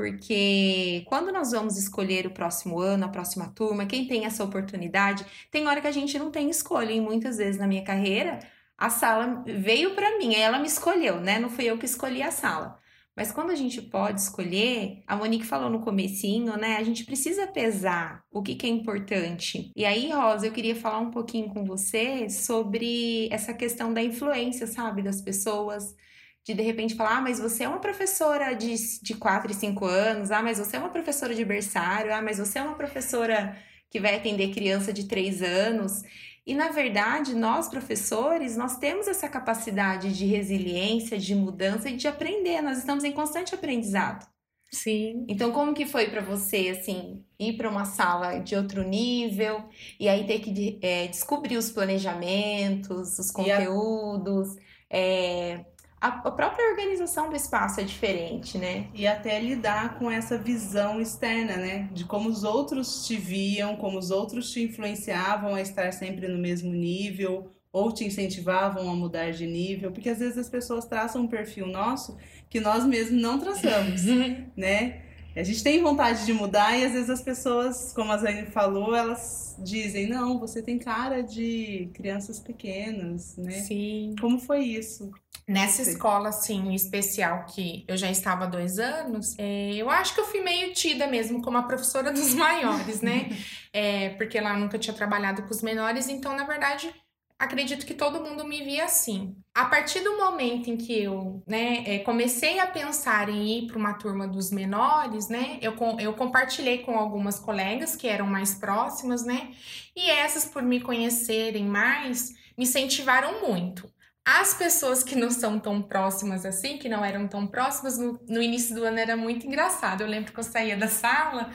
Porque 0.00 1.04
quando 1.06 1.30
nós 1.30 1.50
vamos 1.50 1.76
escolher 1.76 2.26
o 2.26 2.30
próximo 2.30 2.80
ano, 2.80 3.04
a 3.04 3.08
próxima 3.10 3.52
turma, 3.54 3.84
quem 3.84 4.08
tem 4.08 4.24
essa 4.24 4.42
oportunidade, 4.42 5.26
tem 5.50 5.68
hora 5.68 5.78
que 5.78 5.86
a 5.86 5.92
gente 5.92 6.18
não 6.18 6.30
tem 6.30 6.48
escolha. 6.48 6.90
E 6.90 7.02
muitas 7.02 7.36
vezes 7.36 7.60
na 7.60 7.66
minha 7.66 7.84
carreira, 7.84 8.38
a 8.78 8.88
sala 8.88 9.44
veio 9.46 9.94
para 9.94 10.16
mim, 10.16 10.34
ela 10.34 10.58
me 10.58 10.66
escolheu, 10.66 11.20
né? 11.20 11.38
Não 11.38 11.50
fui 11.50 11.66
eu 11.66 11.76
que 11.76 11.84
escolhi 11.84 12.22
a 12.22 12.30
sala. 12.30 12.78
Mas 13.14 13.30
quando 13.30 13.50
a 13.50 13.54
gente 13.54 13.82
pode 13.82 14.22
escolher, 14.22 15.02
a 15.06 15.14
Monique 15.14 15.44
falou 15.44 15.68
no 15.68 15.82
comecinho, 15.82 16.56
né? 16.56 16.78
A 16.78 16.82
gente 16.82 17.04
precisa 17.04 17.46
pesar 17.46 18.24
o 18.30 18.42
que, 18.42 18.54
que 18.54 18.64
é 18.66 18.70
importante. 18.70 19.70
E 19.76 19.84
aí, 19.84 20.10
Rosa, 20.10 20.46
eu 20.46 20.52
queria 20.52 20.74
falar 20.74 21.00
um 21.00 21.10
pouquinho 21.10 21.50
com 21.50 21.62
você 21.62 22.30
sobre 22.30 23.28
essa 23.30 23.52
questão 23.52 23.92
da 23.92 24.02
influência, 24.02 24.66
sabe, 24.66 25.02
das 25.02 25.20
pessoas. 25.20 25.94
De 26.44 26.54
de 26.54 26.62
repente 26.62 26.94
falar, 26.94 27.18
ah, 27.18 27.20
mas 27.20 27.38
você 27.38 27.64
é 27.64 27.68
uma 27.68 27.80
professora 27.80 28.54
de, 28.54 28.74
de 29.02 29.14
4 29.14 29.50
e 29.52 29.54
5 29.54 29.84
anos, 29.84 30.30
ah, 30.30 30.42
mas 30.42 30.58
você 30.58 30.76
é 30.76 30.78
uma 30.80 30.88
professora 30.90 31.34
de 31.34 31.44
berçário, 31.44 32.14
ah, 32.14 32.22
mas 32.22 32.38
você 32.38 32.58
é 32.58 32.62
uma 32.62 32.74
professora 32.76 33.56
que 33.90 34.00
vai 34.00 34.16
atender 34.16 34.52
criança 34.54 34.92
de 34.92 35.06
3 35.06 35.42
anos. 35.42 36.02
E 36.46 36.54
na 36.54 36.70
verdade, 36.70 37.34
nós 37.34 37.68
professores, 37.68 38.56
nós 38.56 38.78
temos 38.78 39.06
essa 39.06 39.28
capacidade 39.28 40.12
de 40.16 40.26
resiliência, 40.26 41.18
de 41.18 41.34
mudança 41.34 41.88
e 41.90 41.96
de 41.96 42.08
aprender. 42.08 42.60
Nós 42.62 42.78
estamos 42.78 43.04
em 43.04 43.12
constante 43.12 43.54
aprendizado. 43.54 44.26
Sim. 44.72 45.24
Então, 45.28 45.52
como 45.52 45.74
que 45.74 45.84
foi 45.84 46.08
para 46.10 46.20
você, 46.20 46.68
assim, 46.70 47.24
ir 47.38 47.56
para 47.56 47.68
uma 47.68 47.84
sala 47.84 48.38
de 48.38 48.54
outro 48.54 48.82
nível 48.84 49.68
e 49.98 50.08
aí 50.08 50.26
ter 50.26 50.40
que 50.40 50.78
é, 50.82 51.08
descobrir 51.08 51.56
os 51.56 51.70
planejamentos, 51.70 53.18
os 53.18 53.30
conteúdos, 53.32 54.56
a... 54.56 54.60
é, 54.90 55.66
a, 56.00 56.30
própria 56.30 56.70
organização 56.70 57.28
do 57.28 57.36
espaço 57.36 57.80
é 57.80 57.84
diferente, 57.84 58.56
né? 58.56 58.88
E 58.94 59.06
até 59.06 59.38
lidar 59.38 59.98
com 59.98 60.10
essa 60.10 60.38
visão 60.38 61.00
externa, 61.00 61.56
né? 61.56 61.90
De 61.92 62.04
como 62.04 62.28
os 62.28 62.42
outros 62.42 63.06
te 63.06 63.16
viam, 63.16 63.76
como 63.76 63.98
os 63.98 64.10
outros 64.10 64.50
te 64.50 64.62
influenciavam 64.62 65.54
a 65.54 65.60
estar 65.60 65.92
sempre 65.92 66.26
no 66.26 66.38
mesmo 66.38 66.72
nível, 66.72 67.52
ou 67.72 67.92
te 67.92 68.04
incentivavam 68.04 68.90
a 68.90 68.94
mudar 68.94 69.30
de 69.30 69.46
nível, 69.46 69.92
porque 69.92 70.08
às 70.08 70.18
vezes 70.18 70.38
as 70.38 70.48
pessoas 70.48 70.86
traçam 70.86 71.22
um 71.22 71.28
perfil 71.28 71.66
nosso 71.66 72.16
que 72.48 72.60
nós 72.60 72.84
mesmos 72.84 73.20
não 73.20 73.38
traçamos, 73.38 74.04
né? 74.56 75.02
A 75.36 75.42
gente 75.42 75.62
tem 75.62 75.82
vontade 75.82 76.26
de 76.26 76.32
mudar 76.32 76.76
e 76.76 76.84
às 76.84 76.92
vezes 76.92 77.10
as 77.10 77.22
pessoas, 77.22 77.92
como 77.94 78.12
a 78.12 78.16
Zaine 78.16 78.46
falou, 78.46 78.94
elas 78.94 79.56
dizem: 79.58 80.08
não, 80.08 80.38
você 80.38 80.62
tem 80.62 80.78
cara 80.78 81.22
de 81.22 81.90
crianças 81.94 82.40
pequenas, 82.40 83.36
né? 83.36 83.52
Sim. 83.52 84.14
Como 84.20 84.38
foi 84.38 84.60
isso? 84.60 85.10
Nessa 85.46 85.84
Sim. 85.84 85.90
escola, 85.90 86.28
assim, 86.28 86.74
especial 86.74 87.44
que 87.46 87.84
eu 87.88 87.96
já 87.96 88.10
estava 88.10 88.44
há 88.44 88.46
dois 88.46 88.78
anos, 88.78 89.34
é, 89.36 89.74
eu 89.74 89.90
acho 89.90 90.14
que 90.14 90.20
eu 90.20 90.26
fui 90.26 90.40
meio 90.40 90.72
tida 90.72 91.06
mesmo 91.08 91.42
como 91.42 91.58
a 91.58 91.62
professora 91.62 92.10
dos 92.12 92.34
maiores, 92.34 93.00
né? 93.00 93.30
É, 93.72 94.10
porque 94.10 94.40
lá 94.40 94.56
nunca 94.56 94.78
tinha 94.78 94.94
trabalhado 94.94 95.42
com 95.42 95.50
os 95.50 95.62
menores, 95.62 96.08
então, 96.08 96.36
na 96.36 96.44
verdade, 96.44 96.92
acredito 97.40 97.86
que 97.86 97.94
todo 97.94 98.20
mundo 98.20 98.44
me 98.44 98.62
via 98.62 98.84
assim. 98.84 99.34
A 99.54 99.64
partir 99.64 100.00
do 100.00 100.18
momento 100.18 100.68
em 100.68 100.76
que 100.76 101.02
eu 101.02 101.42
né, 101.46 101.82
é, 101.86 101.98
comecei 102.00 102.60
a 102.60 102.66
pensar 102.66 103.30
em 103.30 103.58
ir 103.58 103.66
para 103.66 103.78
uma 103.78 103.94
turma 103.94 104.28
dos 104.28 104.52
menores, 104.52 105.28
né, 105.30 105.58
eu, 105.62 105.74
eu 105.98 106.12
compartilhei 106.12 106.78
com 106.84 106.98
algumas 106.98 107.40
colegas 107.40 107.96
que 107.96 108.06
eram 108.06 108.26
mais 108.26 108.54
próximas, 108.54 109.24
né, 109.24 109.52
e 109.96 110.10
essas, 110.10 110.44
por 110.44 110.62
me 110.62 110.82
conhecerem 110.82 111.64
mais, 111.64 112.34
me 112.58 112.64
incentivaram 112.64 113.40
muito. 113.40 113.90
As 114.22 114.52
pessoas 114.52 115.02
que 115.02 115.16
não 115.16 115.30
são 115.30 115.58
tão 115.58 115.80
próximas 115.80 116.44
assim, 116.44 116.76
que 116.76 116.90
não 116.90 117.02
eram 117.02 117.26
tão 117.26 117.46
próximas, 117.46 117.96
no, 117.96 118.20
no 118.28 118.42
início 118.42 118.74
do 118.74 118.84
ano 118.84 118.98
era 118.98 119.16
muito 119.16 119.46
engraçado. 119.46 120.02
Eu 120.02 120.06
lembro 120.06 120.30
que 120.30 120.38
eu 120.38 120.44
saía 120.44 120.76
da 120.76 120.88
sala, 120.88 121.50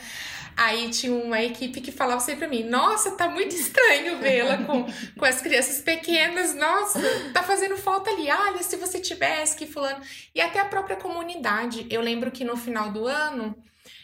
aí 0.55 0.89
tinha 0.89 1.13
uma 1.13 1.41
equipe 1.41 1.81
que 1.81 1.91
falava 1.91 2.19
sempre 2.19 2.47
pra 2.47 2.47
mim: 2.47 2.63
Nossa, 2.63 3.11
tá 3.11 3.29
muito 3.29 3.55
estranho 3.55 4.19
vê-la 4.19 4.57
com, 4.63 4.85
com 5.17 5.25
as 5.25 5.41
crianças 5.41 5.81
pequenas, 5.81 6.55
nossa, 6.55 6.99
tá 7.33 7.43
fazendo 7.43 7.77
falta 7.77 8.09
ali. 8.09 8.29
Olha, 8.29 8.63
se 8.63 8.75
você 8.77 8.99
tivesse 8.99 9.55
que 9.55 9.65
fulano. 9.65 10.01
E 10.33 10.41
até 10.41 10.59
a 10.59 10.65
própria 10.65 10.95
comunidade. 10.95 11.85
Eu 11.89 12.01
lembro 12.01 12.31
que 12.31 12.43
no 12.43 12.55
final 12.57 12.91
do 12.91 13.05
ano, 13.05 13.55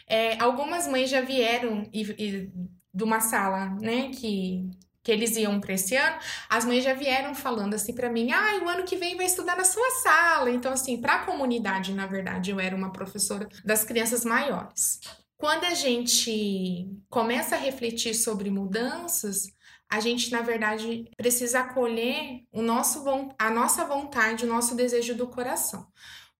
é, 0.06 0.40
algumas 0.40 0.86
mães 0.86 1.10
já 1.10 1.20
vieram 1.20 1.88
e, 1.92 2.02
e, 2.18 2.52
de 2.94 3.04
uma 3.04 3.20
sala, 3.20 3.76
né, 3.80 4.10
que 4.10 4.68
que 5.02 5.10
eles 5.10 5.36
iam 5.36 5.60
para 5.60 5.74
esse 5.74 5.96
ano, 5.96 6.16
as 6.48 6.64
mães 6.64 6.84
já 6.84 6.94
vieram 6.94 7.34
falando 7.34 7.74
assim 7.74 7.92
para 7.94 8.08
mim: 8.08 8.30
"Ah, 8.30 8.60
o 8.62 8.68
ano 8.68 8.84
que 8.84 8.96
vem 8.96 9.16
vai 9.16 9.26
estudar 9.26 9.56
na 9.56 9.64
sua 9.64 9.90
sala". 10.02 10.50
Então 10.50 10.72
assim, 10.72 11.00
para 11.00 11.16
a 11.16 11.24
comunidade, 11.24 11.92
na 11.92 12.06
verdade, 12.06 12.50
eu 12.50 12.60
era 12.60 12.76
uma 12.76 12.92
professora 12.92 13.48
das 13.64 13.84
crianças 13.84 14.24
maiores. 14.24 15.00
Quando 15.42 15.64
a 15.64 15.74
gente 15.74 16.88
começa 17.10 17.56
a 17.56 17.58
refletir 17.58 18.14
sobre 18.14 18.48
mudanças, 18.48 19.48
a 19.90 19.98
gente, 19.98 20.30
na 20.30 20.40
verdade, 20.40 21.10
precisa 21.16 21.62
acolher 21.62 22.44
o 22.52 22.62
nosso, 22.62 23.02
a 23.36 23.50
nossa 23.50 23.84
vontade, 23.84 24.44
o 24.44 24.48
nosso 24.48 24.76
desejo 24.76 25.16
do 25.16 25.26
coração. 25.26 25.84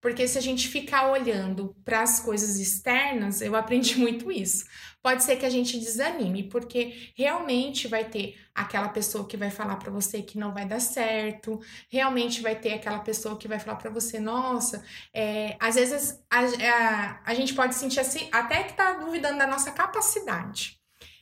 Porque 0.01 0.29
se 0.29 0.39
a 0.39 0.41
gente 0.41 0.69
ficar 0.69 1.11
olhando 1.11 1.75
para 1.85 2.01
as 2.01 2.21
coisas 2.21 2.61
externas, 2.61 3.41
eu 3.41 3.57
aprendi 3.57 3.99
muito 3.99 4.31
isso 4.31 4.67
pode 5.03 5.25
ser 5.25 5.37
que 5.37 5.45
a 5.45 5.51
gente 5.51 5.79
desanime, 5.79 6.45
porque 6.45 7.11
realmente 7.17 7.89
vai 7.89 8.05
ter 8.05 8.39
aquela 8.55 8.89
pessoa 8.89 9.27
que 9.27 9.37
vai 9.37 9.51
falar 9.51 9.77
para 9.77 9.91
você 9.91 10.23
que 10.23 10.39
não 10.39 10.55
vai 10.55 10.65
dar 10.65 10.81
certo, 10.81 11.61
realmente 11.89 12.41
vai 12.41 12.55
ter 12.55 12.75
aquela 12.75 13.01
pessoa 13.01 13.37
que 13.37 13.49
vai 13.49 13.59
falar 13.59 13.77
para 13.77 13.91
você, 13.91 14.21
nossa, 14.21 14.85
é, 15.13 15.57
às 15.59 15.75
vezes 15.75 16.23
a, 16.31 16.41
a, 16.41 17.21
a, 17.27 17.35
gente 17.35 17.53
pode 17.55 17.75
sentir 17.75 17.99
assim, 17.99 18.29
até 18.31 18.63
que 18.63 18.75
tá 18.75 18.93
duvidando 18.93 19.39
da 19.39 19.47
nossa 19.47 19.73
capacidade. 19.73 20.79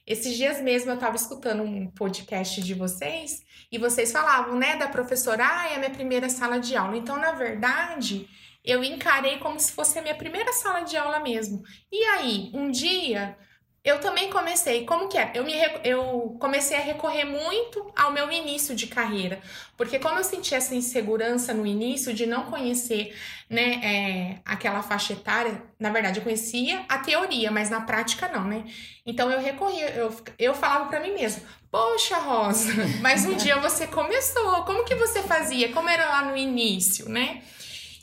Esses 0.06 0.36
dias 0.36 0.60
mesmo 0.60 0.90
eu 0.90 0.94
estava 0.94 1.16
escutando 1.16 1.62
um 1.62 1.86
podcast 1.86 2.60
de 2.60 2.74
vocês 2.74 3.42
e 3.70 3.78
vocês 3.78 4.10
falavam, 4.10 4.56
né, 4.56 4.76
da 4.76 4.88
professora, 4.88 5.46
ah, 5.46 5.68
é 5.70 5.76
a 5.76 5.78
minha 5.78 5.90
primeira 5.90 6.28
sala 6.28 6.58
de 6.58 6.76
aula. 6.76 6.96
Então, 6.96 7.16
na 7.16 7.32
verdade, 7.32 8.28
eu 8.64 8.82
encarei 8.82 9.38
como 9.38 9.58
se 9.60 9.72
fosse 9.72 9.98
a 9.98 10.02
minha 10.02 10.16
primeira 10.16 10.52
sala 10.52 10.80
de 10.80 10.96
aula 10.96 11.20
mesmo. 11.20 11.62
E 11.92 12.04
aí, 12.04 12.50
um 12.52 12.70
dia 12.70 13.38
eu 13.82 13.98
também 13.98 14.28
comecei, 14.28 14.84
como 14.84 15.08
que 15.08 15.16
é? 15.16 15.30
Eu, 15.34 15.42
me, 15.42 15.54
eu 15.84 16.36
comecei 16.38 16.76
a 16.76 16.80
recorrer 16.80 17.24
muito 17.24 17.90
ao 17.96 18.12
meu 18.12 18.30
início 18.30 18.74
de 18.74 18.86
carreira, 18.86 19.40
porque 19.74 19.98
como 19.98 20.18
eu 20.18 20.24
senti 20.24 20.54
essa 20.54 20.74
insegurança 20.74 21.54
no 21.54 21.66
início 21.66 22.12
de 22.12 22.26
não 22.26 22.44
conhecer 22.44 23.16
né, 23.48 23.80
é, 23.82 24.38
aquela 24.44 24.82
faixa 24.82 25.14
etária, 25.14 25.62
na 25.78 25.88
verdade 25.88 26.18
eu 26.18 26.22
conhecia 26.22 26.84
a 26.90 26.98
teoria, 26.98 27.50
mas 27.50 27.70
na 27.70 27.80
prática 27.80 28.28
não, 28.28 28.44
né? 28.44 28.64
Então 29.06 29.30
eu 29.30 29.40
recorria, 29.40 29.88
eu, 29.90 30.14
eu 30.38 30.54
falava 30.54 30.84
para 30.86 31.00
mim 31.00 31.14
mesma, 31.14 31.42
poxa 31.70 32.18
Rosa, 32.18 32.70
mas 33.00 33.24
um 33.24 33.34
dia 33.34 33.56
você 33.58 33.86
começou, 33.86 34.62
como 34.64 34.84
que 34.84 34.94
você 34.94 35.22
fazia? 35.22 35.72
Como 35.72 35.88
era 35.88 36.04
lá 36.04 36.22
no 36.26 36.36
início, 36.36 37.08
né? 37.08 37.42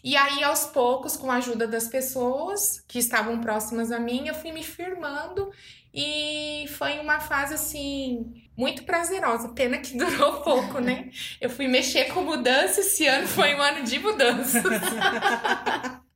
E 0.04 0.16
aí, 0.16 0.44
aos 0.44 0.66
poucos, 0.66 1.18
com 1.18 1.32
a 1.32 1.36
ajuda 1.36 1.68
das 1.68 1.88
pessoas 1.88 2.84
que 2.88 3.00
estavam 3.00 3.42
próximas 3.42 3.92
a 3.92 4.00
mim, 4.00 4.28
eu 4.28 4.36
fui 4.36 4.52
me 4.52 4.64
firmando 4.64 5.52
e 5.94 6.66
foi 6.78 7.00
uma 7.00 7.20
fase 7.20 7.56
assim 7.56 8.48
muito 8.56 8.84
prazerosa. 8.84 9.50
Pena 9.50 9.78
que 9.78 9.96
durou 9.98 10.42
pouco, 10.42 10.80
né? 10.80 11.10
Eu 11.42 11.50
fui 11.50 11.68
mexer 11.68 12.06
com 12.14 12.22
mudança, 12.22 12.82
esse 12.82 13.08
ano 13.08 13.28
foi 13.28 13.56
um 13.56 13.62
ano 13.62 13.84
de 13.84 14.00
mudanças. 14.00 14.64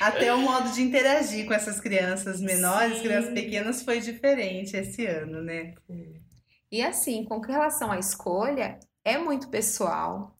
Até 0.00 0.34
o 0.34 0.38
modo 0.38 0.72
de 0.72 0.82
interagir 0.82 1.46
com 1.46 1.54
essas 1.54 1.78
crianças 1.80 2.40
menores, 2.40 2.98
Sim. 2.98 3.02
crianças 3.04 3.32
pequenas, 3.32 3.82
foi 3.82 4.00
diferente 4.00 4.76
esse 4.76 5.06
ano, 5.06 5.42
né? 5.42 5.74
E 6.70 6.82
assim, 6.82 7.24
com 7.24 7.40
relação 7.40 7.92
à 7.92 7.98
escolha, 7.98 8.78
é 9.04 9.16
muito 9.16 9.48
pessoal. 9.48 10.36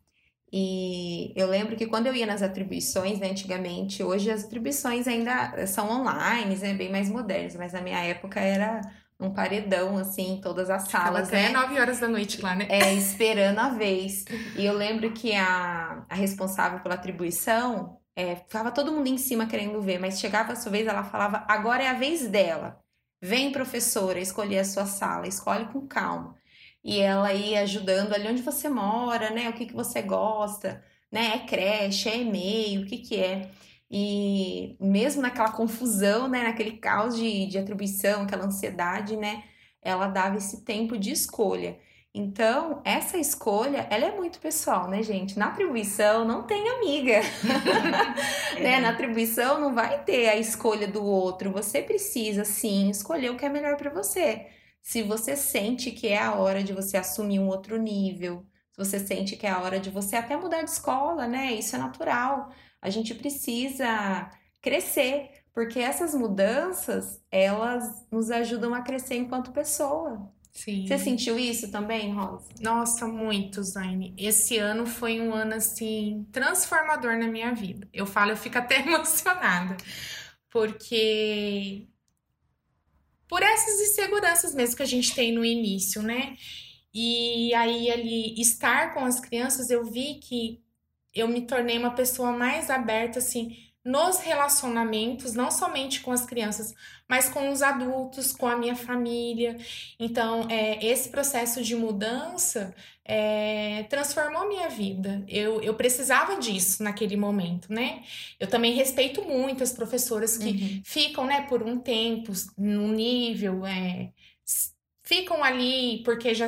E 0.52 1.33
eu 1.37 1.47
lembro 1.47 1.76
que 1.76 1.87
quando 1.87 2.07
eu 2.07 2.14
ia 2.14 2.26
nas 2.26 2.42
atribuições, 2.42 3.21
né, 3.21 3.30
antigamente, 3.30 4.02
hoje 4.02 4.30
as 4.30 4.45
atribuições 4.45 5.07
ainda 5.07 5.66
são 5.66 5.88
online, 5.88 6.57
né, 6.57 6.75
bem 6.75 6.90
mais 6.90 7.09
modernas, 7.09 7.54
mas 7.54 7.73
na 7.73 7.80
minha 7.80 8.00
época 8.00 8.40
era 8.40 8.80
um 9.21 9.30
paredão, 9.30 9.99
assim, 9.99 10.35
em 10.35 10.40
todas 10.40 10.71
as 10.71 10.88
salas. 10.88 11.28
Até 11.28 11.49
né? 11.49 11.50
9 11.50 11.78
horas 11.78 12.00
da 12.00 12.09
noite 12.09 12.40
lá, 12.40 12.57
né? 12.57 12.66
É, 12.71 12.95
esperando 12.95 13.59
a 13.59 13.69
vez. 13.69 14.25
E 14.57 14.64
eu 14.64 14.73
lembro 14.73 15.12
que 15.12 15.35
a, 15.35 16.04
a 16.09 16.14
responsável 16.14 16.80
pela 16.80 16.95
atribuição 16.95 17.99
é, 18.16 18.37
ficava 18.37 18.71
todo 18.71 18.90
mundo 18.90 19.09
em 19.09 19.19
cima 19.19 19.47
querendo 19.47 19.80
ver, 19.80 19.99
mas 20.00 20.19
chegava 20.19 20.52
a 20.52 20.57
sua 20.57 20.73
vez, 20.73 20.87
ela 20.87 21.04
falava: 21.04 21.45
agora 21.47 21.83
é 21.83 21.88
a 21.88 21.95
vez 21.95 22.26
dela. 22.26 22.80
Vem, 23.23 23.52
professora, 23.52 24.19
escolher 24.19 24.61
a 24.61 24.64
sua 24.64 24.87
sala, 24.87 25.28
escolhe 25.28 25.66
com 25.66 25.87
calma. 25.87 26.35
E 26.84 27.00
ela 27.00 27.32
ir 27.34 27.56
ajudando 27.58 28.14
ali 28.14 28.28
onde 28.28 28.42
você 28.42 28.68
mora, 28.68 29.30
né? 29.30 29.49
O 29.49 29.52
que 29.52 29.66
que 29.66 29.75
você 29.75 30.02
gosta, 30.02 30.82
né? 31.12 31.32
É 31.37 31.38
creche, 31.46 32.08
é 32.08 32.18
e-mail, 32.18 32.82
o 32.82 32.87
que 32.87 32.99
que 32.99 33.16
é? 33.20 33.50
E 33.90 34.76
mesmo 34.80 35.22
naquela 35.22 35.52
confusão, 35.52 36.28
né? 36.28 36.44
Naquele 36.44 36.72
caos 36.78 37.16
de, 37.16 37.46
de 37.46 37.58
atribuição, 37.58 38.22
aquela 38.22 38.46
ansiedade, 38.46 39.16
né? 39.16 39.44
Ela 39.82 40.06
dava 40.08 40.37
esse 40.38 40.64
tempo 40.64 40.99
de 40.99 41.10
escolha. 41.10 41.78
Então, 42.12 42.82
essa 42.84 43.18
escolha, 43.18 43.87
ela 43.88 44.06
é 44.06 44.16
muito 44.16 44.40
pessoal, 44.40 44.88
né, 44.88 45.00
gente? 45.02 45.38
Na 45.38 45.46
atribuição 45.46 46.25
não 46.25 46.42
tem 46.42 46.68
amiga. 46.68 47.20
é. 48.56 48.60
né? 48.60 48.80
Na 48.80 48.90
atribuição 48.90 49.60
não 49.60 49.75
vai 49.75 50.02
ter 50.04 50.28
a 50.28 50.37
escolha 50.37 50.88
do 50.88 51.04
outro. 51.04 51.52
Você 51.52 51.82
precisa, 51.82 52.44
sim, 52.44 52.90
escolher 52.90 53.30
o 53.30 53.37
que 53.37 53.44
é 53.44 53.49
melhor 53.49 53.76
para 53.76 53.90
você. 53.90 54.46
Se 54.82 55.02
você 55.02 55.37
sente 55.37 55.90
que 55.90 56.08
é 56.08 56.18
a 56.18 56.34
hora 56.34 56.62
de 56.62 56.72
você 56.72 56.96
assumir 56.96 57.38
um 57.38 57.49
outro 57.49 57.76
nível, 57.76 58.46
se 58.72 58.78
você 58.78 58.99
sente 58.99 59.37
que 59.37 59.46
é 59.46 59.50
a 59.50 59.60
hora 59.60 59.78
de 59.78 59.90
você 59.90 60.16
até 60.16 60.37
mudar 60.37 60.62
de 60.62 60.70
escola, 60.70 61.26
né? 61.26 61.52
Isso 61.52 61.76
é 61.76 61.78
natural. 61.78 62.50
A 62.80 62.88
gente 62.90 63.14
precisa 63.14 64.30
crescer, 64.62 65.30
porque 65.52 65.78
essas 65.78 66.14
mudanças, 66.14 67.22
elas 67.30 68.06
nos 68.10 68.30
ajudam 68.30 68.75
a 68.75 68.82
crescer 68.82 69.16
enquanto 69.16 69.52
pessoa. 69.52 70.32
Sim. 70.52 70.87
Você 70.87 70.99
sentiu 70.99 71.38
isso 71.38 71.70
também, 71.70 72.12
Rosa? 72.12 72.49
Nossa, 72.60 73.06
muito, 73.06 73.62
Zaine. 73.62 74.14
Esse 74.18 74.58
ano 74.58 74.87
foi 74.87 75.20
um 75.20 75.32
ano 75.32 75.54
assim 75.54 76.26
transformador 76.32 77.16
na 77.16 77.28
minha 77.28 77.54
vida. 77.54 77.88
Eu 77.92 78.04
falo, 78.04 78.32
eu 78.32 78.37
fico 78.37 78.58
até 78.58 78.80
emocionada, 78.87 79.76
porque 80.50 81.88
por 83.30 83.44
essas 83.44 83.80
inseguranças 83.80 84.52
mesmo 84.52 84.76
que 84.76 84.82
a 84.82 84.87
gente 84.87 85.14
tem 85.14 85.32
no 85.32 85.44
início, 85.44 86.02
né? 86.02 86.37
E 86.92 87.54
aí 87.54 87.88
ali 87.88 88.34
estar 88.40 88.92
com 88.92 89.04
as 89.04 89.20
crianças, 89.20 89.70
eu 89.70 89.84
vi 89.84 90.16
que 90.16 90.60
eu 91.14 91.28
me 91.28 91.46
tornei 91.46 91.78
uma 91.78 91.94
pessoa 91.94 92.32
mais 92.32 92.68
aberta 92.68 93.20
assim 93.20 93.56
nos 93.84 94.20
relacionamentos, 94.20 95.34
não 95.34 95.50
somente 95.50 96.00
com 96.00 96.12
as 96.12 96.26
crianças, 96.26 96.75
mas 97.08 97.28
com 97.28 97.50
os 97.50 97.62
adultos, 97.62 98.32
com 98.32 98.46
a 98.46 98.56
minha 98.56 98.76
família. 98.76 99.56
Então, 99.99 100.46
é, 100.50 100.84
esse 100.84 101.08
processo 101.08 101.62
de 101.62 101.75
mudança 101.75 102.75
é, 103.04 103.84
transformou 103.84 104.46
minha 104.46 104.68
vida. 104.68 105.25
Eu, 105.26 105.60
eu 105.62 105.75
precisava 105.75 106.38
disso 106.38 106.82
naquele 106.82 107.16
momento, 107.16 107.72
né? 107.72 108.02
Eu 108.38 108.46
também 108.46 108.75
respeito 108.75 109.22
muito 109.22 109.62
as 109.62 109.72
professoras 109.72 110.37
que 110.37 110.50
uhum. 110.50 110.82
ficam, 110.84 111.25
né, 111.25 111.46
por 111.49 111.62
um 111.62 111.78
tempo, 111.78 112.32
no 112.58 112.88
nível, 112.88 113.64
é, 113.66 114.12
ficam 115.02 115.42
ali 115.42 116.02
porque 116.04 116.34
já 116.34 116.46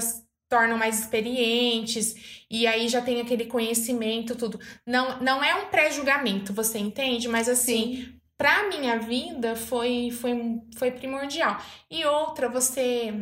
tornam 0.49 0.77
mais 0.77 1.01
experientes 1.01 2.42
e 2.53 2.67
aí 2.67 2.89
já 2.89 3.01
tem 3.01 3.21
aquele 3.21 3.47
conhecimento 3.47 4.37
tudo. 4.37 4.61
Não 4.87 5.19
não 5.21 5.43
é 5.43 5.55
um 5.55 5.71
pré-julgamento, 5.71 6.53
você 6.53 6.79
entende? 6.79 7.27
Mas 7.27 7.49
assim, 7.49 8.15
para 8.37 8.69
minha 8.69 8.99
vida 8.99 9.57
foi 9.57 10.11
foi 10.11 10.61
foi 10.77 10.91
primordial. 10.91 11.57
E 11.91 12.05
outra, 12.05 12.49
você 12.51 13.21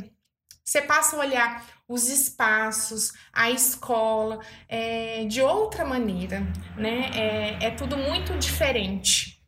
você 0.65 0.83
passa 0.83 1.17
a 1.17 1.21
olhar 1.21 1.67
os 1.89 2.09
espaços, 2.09 3.13
a 3.33 3.51
escola 3.51 4.41
é, 4.69 5.25
de 5.25 5.41
outra 5.43 5.85
maneira, 5.85 6.41
né? 6.77 7.11
É, 7.17 7.67
é 7.67 7.71
tudo 7.71 7.97
muito 7.97 8.37
diferente. 8.39 9.40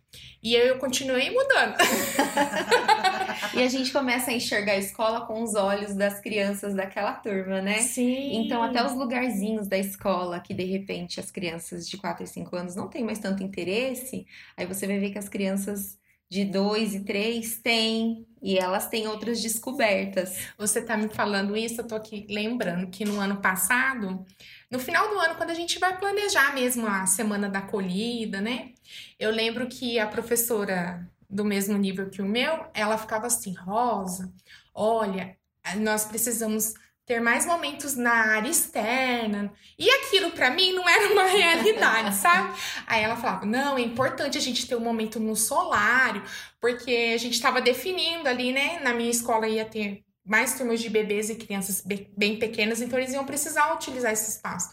E 0.43 0.55
eu 0.55 0.77
continuei 0.79 1.31
mudando. 1.31 1.77
e 3.55 3.63
a 3.63 3.69
gente 3.69 3.93
começa 3.93 4.33
a 4.33 4.35
enxergar 4.35 4.73
a 4.73 4.79
escola 4.79 5.25
com 5.25 5.41
os 5.41 5.55
olhos 5.55 5.95
das 5.95 6.19
crianças 6.21 6.75
daquela 6.75 7.13
turma, 7.13 7.63
né? 7.63 7.79
Sim. 7.79 8.45
Então, 8.45 8.61
até 8.61 8.85
os 8.85 8.93
lugarzinhos 8.93 9.69
da 9.69 9.79
escola 9.79 10.41
que 10.41 10.53
de 10.53 10.65
repente 10.65 11.21
as 11.21 11.31
crianças 11.31 11.89
de 11.89 11.97
4 11.97 12.25
e 12.25 12.27
5 12.27 12.57
anos 12.57 12.75
não 12.75 12.89
têm 12.89 13.05
mais 13.05 13.21
tanto 13.21 13.45
interesse, 13.45 14.27
aí 14.57 14.67
você 14.67 14.85
vai 14.87 14.99
ver 14.99 15.11
que 15.11 15.19
as 15.19 15.29
crianças 15.29 15.97
de 16.29 16.45
2 16.45 16.95
e 16.95 17.01
3 17.05 17.59
têm, 17.59 18.27
e 18.43 18.59
elas 18.59 18.89
têm 18.89 19.07
outras 19.07 19.41
descobertas. 19.41 20.49
Você 20.59 20.83
tá 20.83 20.97
me 20.97 21.09
falando 21.09 21.57
isso, 21.57 21.83
eu 21.83 21.87
tô 21.87 21.95
aqui 21.95 22.27
lembrando 22.29 22.89
que 22.89 23.05
no 23.05 23.21
ano 23.21 23.37
passado 23.37 24.25
no 24.73 24.79
final 24.79 25.07
do 25.07 25.19
ano, 25.19 25.35
quando 25.35 25.51
a 25.51 25.55
gente 25.55 25.79
vai 25.79 25.99
planejar 25.99 26.55
mesmo 26.55 26.87
a 26.87 27.05
semana 27.05 27.47
da 27.47 27.59
acolhida, 27.59 28.41
né? 28.41 28.72
Eu 29.19 29.31
lembro 29.31 29.69
que 29.69 29.99
a 29.99 30.07
professora 30.07 31.09
do 31.29 31.45
mesmo 31.45 31.79
nível 31.79 32.11
que 32.11 32.21
o 32.21 32.27
meu, 32.27 32.67
ela 32.75 32.99
ficava 32.99 33.27
assim, 33.27 33.55
Rosa, 33.55 34.33
olha, 34.75 35.37
nós 35.79 36.05
precisamos 36.05 36.75
ter 37.07 37.21
mais 37.21 37.45
momentos 37.47 37.97
na 37.97 38.13
área 38.13 38.49
externa. 38.49 39.53
E 39.79 39.91
aquilo 39.91 40.31
para 40.31 40.51
mim 40.51 40.73
não 40.73 40.89
era 40.89 41.13
uma 41.13 41.27
realidade, 41.27 42.15
sabe? 42.17 42.59
Aí 42.87 43.03
ela 43.03 43.17
falava: 43.17 43.45
"Não, 43.45 43.77
é 43.77 43.81
importante 43.83 44.39
a 44.39 44.41
gente 44.41 44.67
ter 44.67 44.77
um 44.77 44.81
momento 44.81 45.19
no 45.19 45.35
solário, 45.35 46.23
porque 46.61 47.13
a 47.15 47.19
gente 47.19 47.35
estava 47.35 47.61
definindo 47.61 48.29
ali, 48.29 48.53
né, 48.53 48.81
na 48.81 48.93
minha 48.95 49.11
escola 49.11 49.49
ia 49.49 49.65
ter 49.65 50.05
mais 50.25 50.57
turmas 50.57 50.81
de 50.81 50.89
bebês 50.89 51.29
e 51.31 51.35
crianças 51.35 51.83
bem 52.17 52.39
pequenas, 52.39 52.81
então 52.81 52.99
eles 52.99 53.13
iam 53.13 53.25
precisar 53.25 53.75
utilizar 53.75 54.13
esse 54.13 54.31
espaço. 54.31 54.71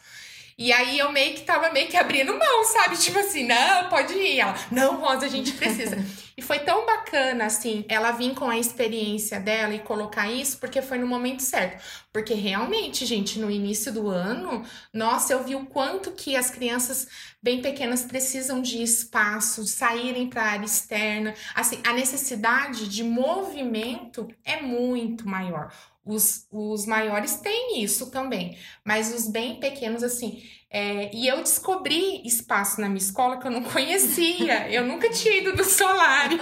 E 0.60 0.74
aí 0.74 1.00
eu 1.00 1.10
meio 1.10 1.36
que 1.36 1.44
tava 1.44 1.72
meio 1.72 1.88
que 1.88 1.96
abrindo 1.96 2.38
mão, 2.38 2.66
sabe? 2.66 2.98
Tipo 2.98 3.20
assim, 3.20 3.48
não, 3.48 3.88
pode 3.88 4.14
ir. 4.14 4.42
Ela, 4.42 4.54
não, 4.70 5.00
Rosa, 5.00 5.26
a 5.26 5.30
gente 5.30 5.54
precisa. 5.54 5.96
e 6.36 6.42
foi 6.42 6.60
tão 6.60 6.86
bacana, 6.86 7.46
assim, 7.46 7.86
ela 7.88 8.12
vir 8.12 8.36
com 8.36 8.50
a 8.50 8.58
experiência 8.58 9.40
dela 9.40 9.74
e 9.74 9.80
colocar 9.80 10.30
isso, 10.30 10.58
porque 10.58 10.82
foi 10.82 10.98
no 10.98 11.08
momento 11.08 11.42
certo. 11.44 11.82
Porque 12.12 12.34
realmente, 12.34 13.06
gente, 13.06 13.40
no 13.40 13.50
início 13.50 13.94
do 13.94 14.10
ano, 14.10 14.66
nossa, 14.94 15.32
eu 15.32 15.42
vi 15.46 15.56
o 15.56 15.66
quanto 15.66 16.12
que 16.12 16.36
as 16.36 16.50
crianças 16.50 17.08
bem 17.42 17.62
pequenas 17.62 18.04
precisam 18.04 18.62
de 18.62 18.84
espaço, 18.84 19.64
de 19.64 19.70
saírem 19.70 20.28
para 20.28 20.42
a 20.42 20.52
área 20.52 20.66
externa. 20.66 21.34
Assim, 21.56 21.80
a 21.86 21.94
necessidade 21.94 22.90
de 22.90 23.02
movimento 23.02 24.28
é 24.44 24.62
muito 24.62 25.26
maior. 25.26 25.72
Os, 26.10 26.48
os 26.52 26.86
maiores 26.88 27.36
têm 27.38 27.84
isso 27.84 28.10
também, 28.10 28.58
mas 28.84 29.14
os 29.14 29.28
bem 29.30 29.60
pequenos, 29.60 30.02
assim, 30.02 30.42
é, 30.72 31.10
e 31.12 31.28
eu 31.28 31.38
descobri 31.38 32.22
espaço 32.24 32.80
na 32.80 32.88
minha 32.88 33.00
escola 33.00 33.38
que 33.38 33.48
eu 33.48 33.52
não 33.52 33.64
conhecia. 33.64 34.70
Eu 34.70 34.86
nunca 34.86 35.10
tinha 35.10 35.38
ido 35.38 35.56
do 35.56 35.64
solário. 35.64 36.40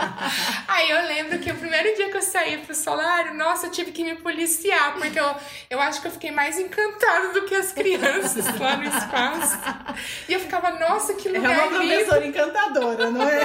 Aí 0.66 0.90
eu 0.90 1.06
lembro 1.06 1.38
que 1.38 1.50
o 1.50 1.54
primeiro 1.54 1.94
dia 1.94 2.10
que 2.10 2.16
eu 2.16 2.22
saí 2.22 2.56
pro 2.56 2.74
solário, 2.74 3.34
nossa, 3.34 3.66
eu 3.66 3.70
tive 3.70 3.92
que 3.92 4.02
me 4.02 4.14
policiar, 4.14 4.94
porque 4.94 5.20
eu, 5.20 5.34
eu 5.68 5.80
acho 5.80 6.00
que 6.00 6.06
eu 6.06 6.12
fiquei 6.12 6.30
mais 6.30 6.58
encantada 6.58 7.34
do 7.34 7.44
que 7.44 7.54
as 7.54 7.70
crianças 7.70 8.46
lá 8.58 8.78
no 8.78 8.84
espaço. 8.84 9.58
E 10.26 10.32
eu 10.32 10.40
ficava, 10.40 10.70
nossa, 10.70 11.12
que 11.12 11.28
lugar 11.28 11.50
lindo. 11.50 11.60
É 11.60 11.68
uma 11.68 11.78
professora 11.78 12.20
lindo. 12.24 12.38
encantadora, 12.38 13.10
não 13.10 13.22
é? 13.28 13.40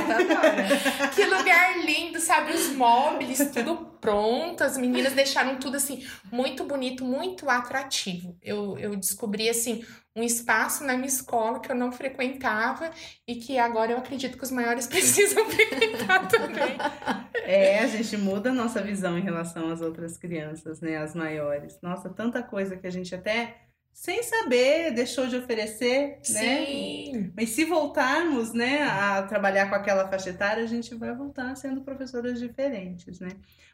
que 1.14 1.26
lugar 1.26 1.80
lindo, 1.84 2.22
sabe? 2.22 2.54
Os 2.54 2.70
móveis, 2.70 3.40
tudo 3.54 3.94
pronto. 4.00 4.64
As 4.64 4.78
meninas 4.78 5.12
deixaram 5.12 5.58
tudo 5.58 5.76
assim, 5.76 6.08
muito 6.32 6.64
bonito, 6.64 7.04
muito 7.04 7.50
atrativo. 7.50 8.38
Eu, 8.42 8.78
eu 8.78 8.96
descobri 8.96 9.50
assim 9.50 9.84
um 10.16 10.24
espaço 10.24 10.84
na 10.84 10.94
minha 10.94 11.08
escola 11.08 11.60
que 11.60 11.72
eu 11.72 11.76
não 11.76 11.92
frequentava 11.92 12.92
e 13.28 13.36
que 13.36 13.58
agora 13.58 13.92
eu 13.92 13.98
acredito 13.98 14.38
que 14.38 14.44
os 14.44 14.52
maiores 14.52 14.86
precisam 14.88 15.46
frequentar 15.50 16.28
também. 16.28 16.78
É, 17.34 17.80
a 17.80 17.88
gente 17.88 18.16
muda 18.18 18.52
a 18.52 18.54
nossa 18.54 18.82
visão 18.82 19.18
em 19.18 19.22
relação 19.22 19.70
às 19.72 19.82
outras 19.82 20.18
crianças, 20.18 20.82
né, 20.82 20.98
as 20.98 21.16
maiores. 21.16 21.80
Nossa, 21.82 22.10
tanta 22.10 22.44
coisa 22.44 22.78
que 22.78 22.86
a 22.86 22.92
gente 22.92 23.14
até 23.16 23.58
sem 23.94 24.24
saber 24.24 24.92
deixou 24.92 25.28
de 25.28 25.38
oferecer, 25.38 26.20
né? 26.30 26.66
Sim. 26.66 27.32
Mas 27.38 27.50
se 27.50 27.64
voltarmos, 27.64 28.52
né, 28.52 28.82
a 28.84 29.22
trabalhar 29.24 29.70
com 29.70 29.76
aquela 29.76 30.08
faixa 30.10 30.32
etária, 30.32 30.64
a 30.64 30.68
gente 30.68 30.96
vai 30.96 31.16
voltar 31.16 31.56
sendo 31.56 31.82
professoras 31.82 32.40
diferentes, 32.40 33.20
né? 33.20 33.30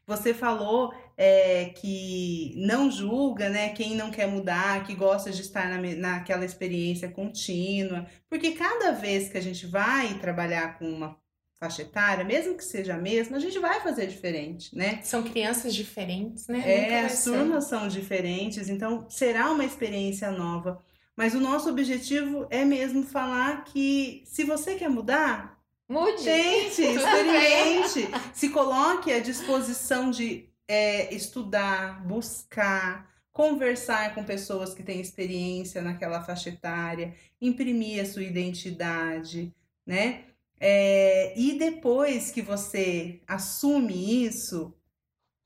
Você 0.05 0.33
falou 0.33 0.93
é, 1.15 1.65
que 1.65 2.53
não 2.57 2.91
julga, 2.91 3.47
né, 3.47 3.69
quem 3.69 3.95
não 3.95 4.11
quer 4.11 4.27
mudar, 4.27 4.83
que 4.83 4.95
gosta 4.95 5.31
de 5.31 5.41
estar 5.41 5.69
na, 5.69 5.77
naquela 5.95 6.43
experiência 6.43 7.09
contínua, 7.09 8.07
porque 8.27 8.51
cada 8.51 8.91
vez 8.91 9.29
que 9.29 9.37
a 9.37 9.41
gente 9.41 9.67
vai 9.67 10.15
trabalhar 10.15 10.77
com 10.79 10.89
uma 10.89 11.15
faixa 11.59 11.81
etária, 11.81 12.23
mesmo 12.23 12.55
que 12.55 12.63
seja 12.63 12.95
a 12.95 12.97
mesma, 12.97 13.37
a 13.37 13.39
gente 13.39 13.59
vai 13.59 13.81
fazer 13.81 14.07
diferente, 14.07 14.75
né? 14.75 15.01
São 15.03 15.23
crianças 15.23 15.75
diferentes, 15.75 16.47
né? 16.47 16.63
É, 16.65 17.05
as 17.05 17.23
turmas 17.23 17.65
são 17.65 17.87
diferentes, 17.87 18.69
então 18.69 19.05
será 19.09 19.51
uma 19.51 19.65
experiência 19.65 20.31
nova. 20.31 20.81
Mas 21.17 21.35
o 21.35 21.39
nosso 21.39 21.69
objetivo 21.69 22.47
é 22.49 22.63
mesmo 22.63 23.03
falar 23.03 23.65
que 23.65 24.23
se 24.25 24.45
você 24.45 24.75
quer 24.75 24.89
mudar, 24.89 25.59
Mude. 25.89 26.23
Gente, 26.23 26.83
experimente. 26.95 28.07
Se 28.31 28.49
coloque 28.49 29.11
à 29.11 29.19
disposição 29.19 30.11
de 30.11 30.47
é, 30.67 31.11
estudar, 31.13 32.05
buscar, 32.05 33.09
conversar 33.33 34.13
com 34.13 34.23
pessoas 34.23 34.75
que 34.75 34.83
têm 34.83 35.01
experiência 35.01 35.81
naquela 35.81 36.23
faixa 36.23 36.49
etária, 36.49 37.15
imprimir 37.41 38.03
a 38.03 38.05
sua 38.05 38.21
identidade, 38.21 39.51
né? 39.83 40.25
É, 40.59 41.39
e 41.39 41.57
depois 41.57 42.31
que 42.31 42.41
você 42.41 43.21
assume 43.27 44.25
isso, 44.25 44.73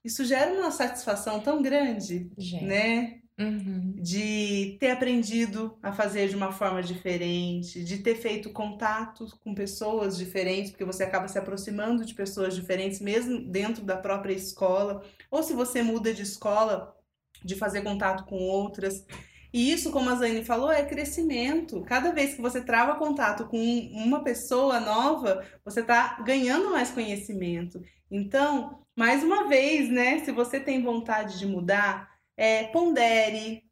isso 0.04 0.26
gera 0.26 0.52
uma 0.52 0.72
satisfação 0.72 1.40
tão 1.40 1.62
grande, 1.62 2.32
Gente. 2.38 2.66
né? 2.66 3.20
Uhum. 3.40 3.96
De 3.98 4.78
ter 4.80 4.92
aprendido 4.92 5.78
a 5.82 5.92
fazer 5.92 6.30
de 6.30 6.36
uma 6.36 6.52
forma 6.52 6.84
diferente, 6.84 7.84
de 7.84 7.98
ter 7.98 8.16
feito 8.16 8.52
contato 8.52 9.28
com 9.44 9.56
pessoas 9.56 10.18
diferentes, 10.18 10.70
porque 10.70 10.86
você 10.86 11.04
acaba 11.04 11.28
se 11.28 11.40
aproximando 11.40 12.06
de 12.06 12.14
pessoas 12.14 12.54
diferentes, 12.56 13.00
mesmo 13.00 13.40
dentro 13.50 13.84
da 13.84 13.98
própria 13.98 14.34
escola, 14.34 15.04
ou 15.32 15.42
se 15.42 15.54
você 15.54 15.82
muda 15.82 16.14
de 16.14 16.22
escola, 16.22 16.96
de 17.44 17.56
fazer 17.56 17.82
contato 17.82 18.24
com 18.26 18.36
outras. 18.36 19.06
E 19.54 19.72
isso, 19.72 19.92
como 19.92 20.10
a 20.10 20.16
Zane 20.16 20.44
falou, 20.44 20.72
é 20.72 20.84
crescimento. 20.84 21.84
Cada 21.84 22.12
vez 22.12 22.34
que 22.34 22.42
você 22.42 22.60
trava 22.60 22.96
contato 22.96 23.46
com 23.46 23.58
uma 23.94 24.24
pessoa 24.24 24.80
nova, 24.80 25.46
você 25.64 25.82
está 25.82 26.20
ganhando 26.26 26.72
mais 26.72 26.90
conhecimento. 26.90 27.80
Então, 28.10 28.84
mais 28.96 29.24
uma 29.24 29.48
vez, 29.48 29.90
né? 29.90 30.26
Se 30.26 30.32
você 30.32 30.60
tem 30.60 30.82
vontade 30.82 31.38
de 31.38 31.46
mudar, 31.46 32.10
é, 32.36 32.64
pondere, 32.66 33.64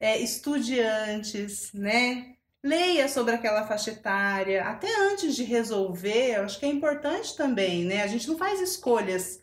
é, 0.00 0.18
estude 0.18 0.80
antes, 0.80 1.70
né? 1.74 2.34
Leia 2.64 3.06
sobre 3.08 3.34
aquela 3.34 3.66
faixa 3.66 3.90
etária, 3.90 4.64
até 4.64 4.88
antes 5.12 5.36
de 5.36 5.44
resolver, 5.44 6.36
eu 6.36 6.44
acho 6.44 6.58
que 6.58 6.66
é 6.66 6.68
importante 6.68 7.36
também, 7.36 7.84
né? 7.84 8.02
A 8.02 8.06
gente 8.06 8.28
não 8.28 8.38
faz 8.38 8.60
escolhas 8.60 9.39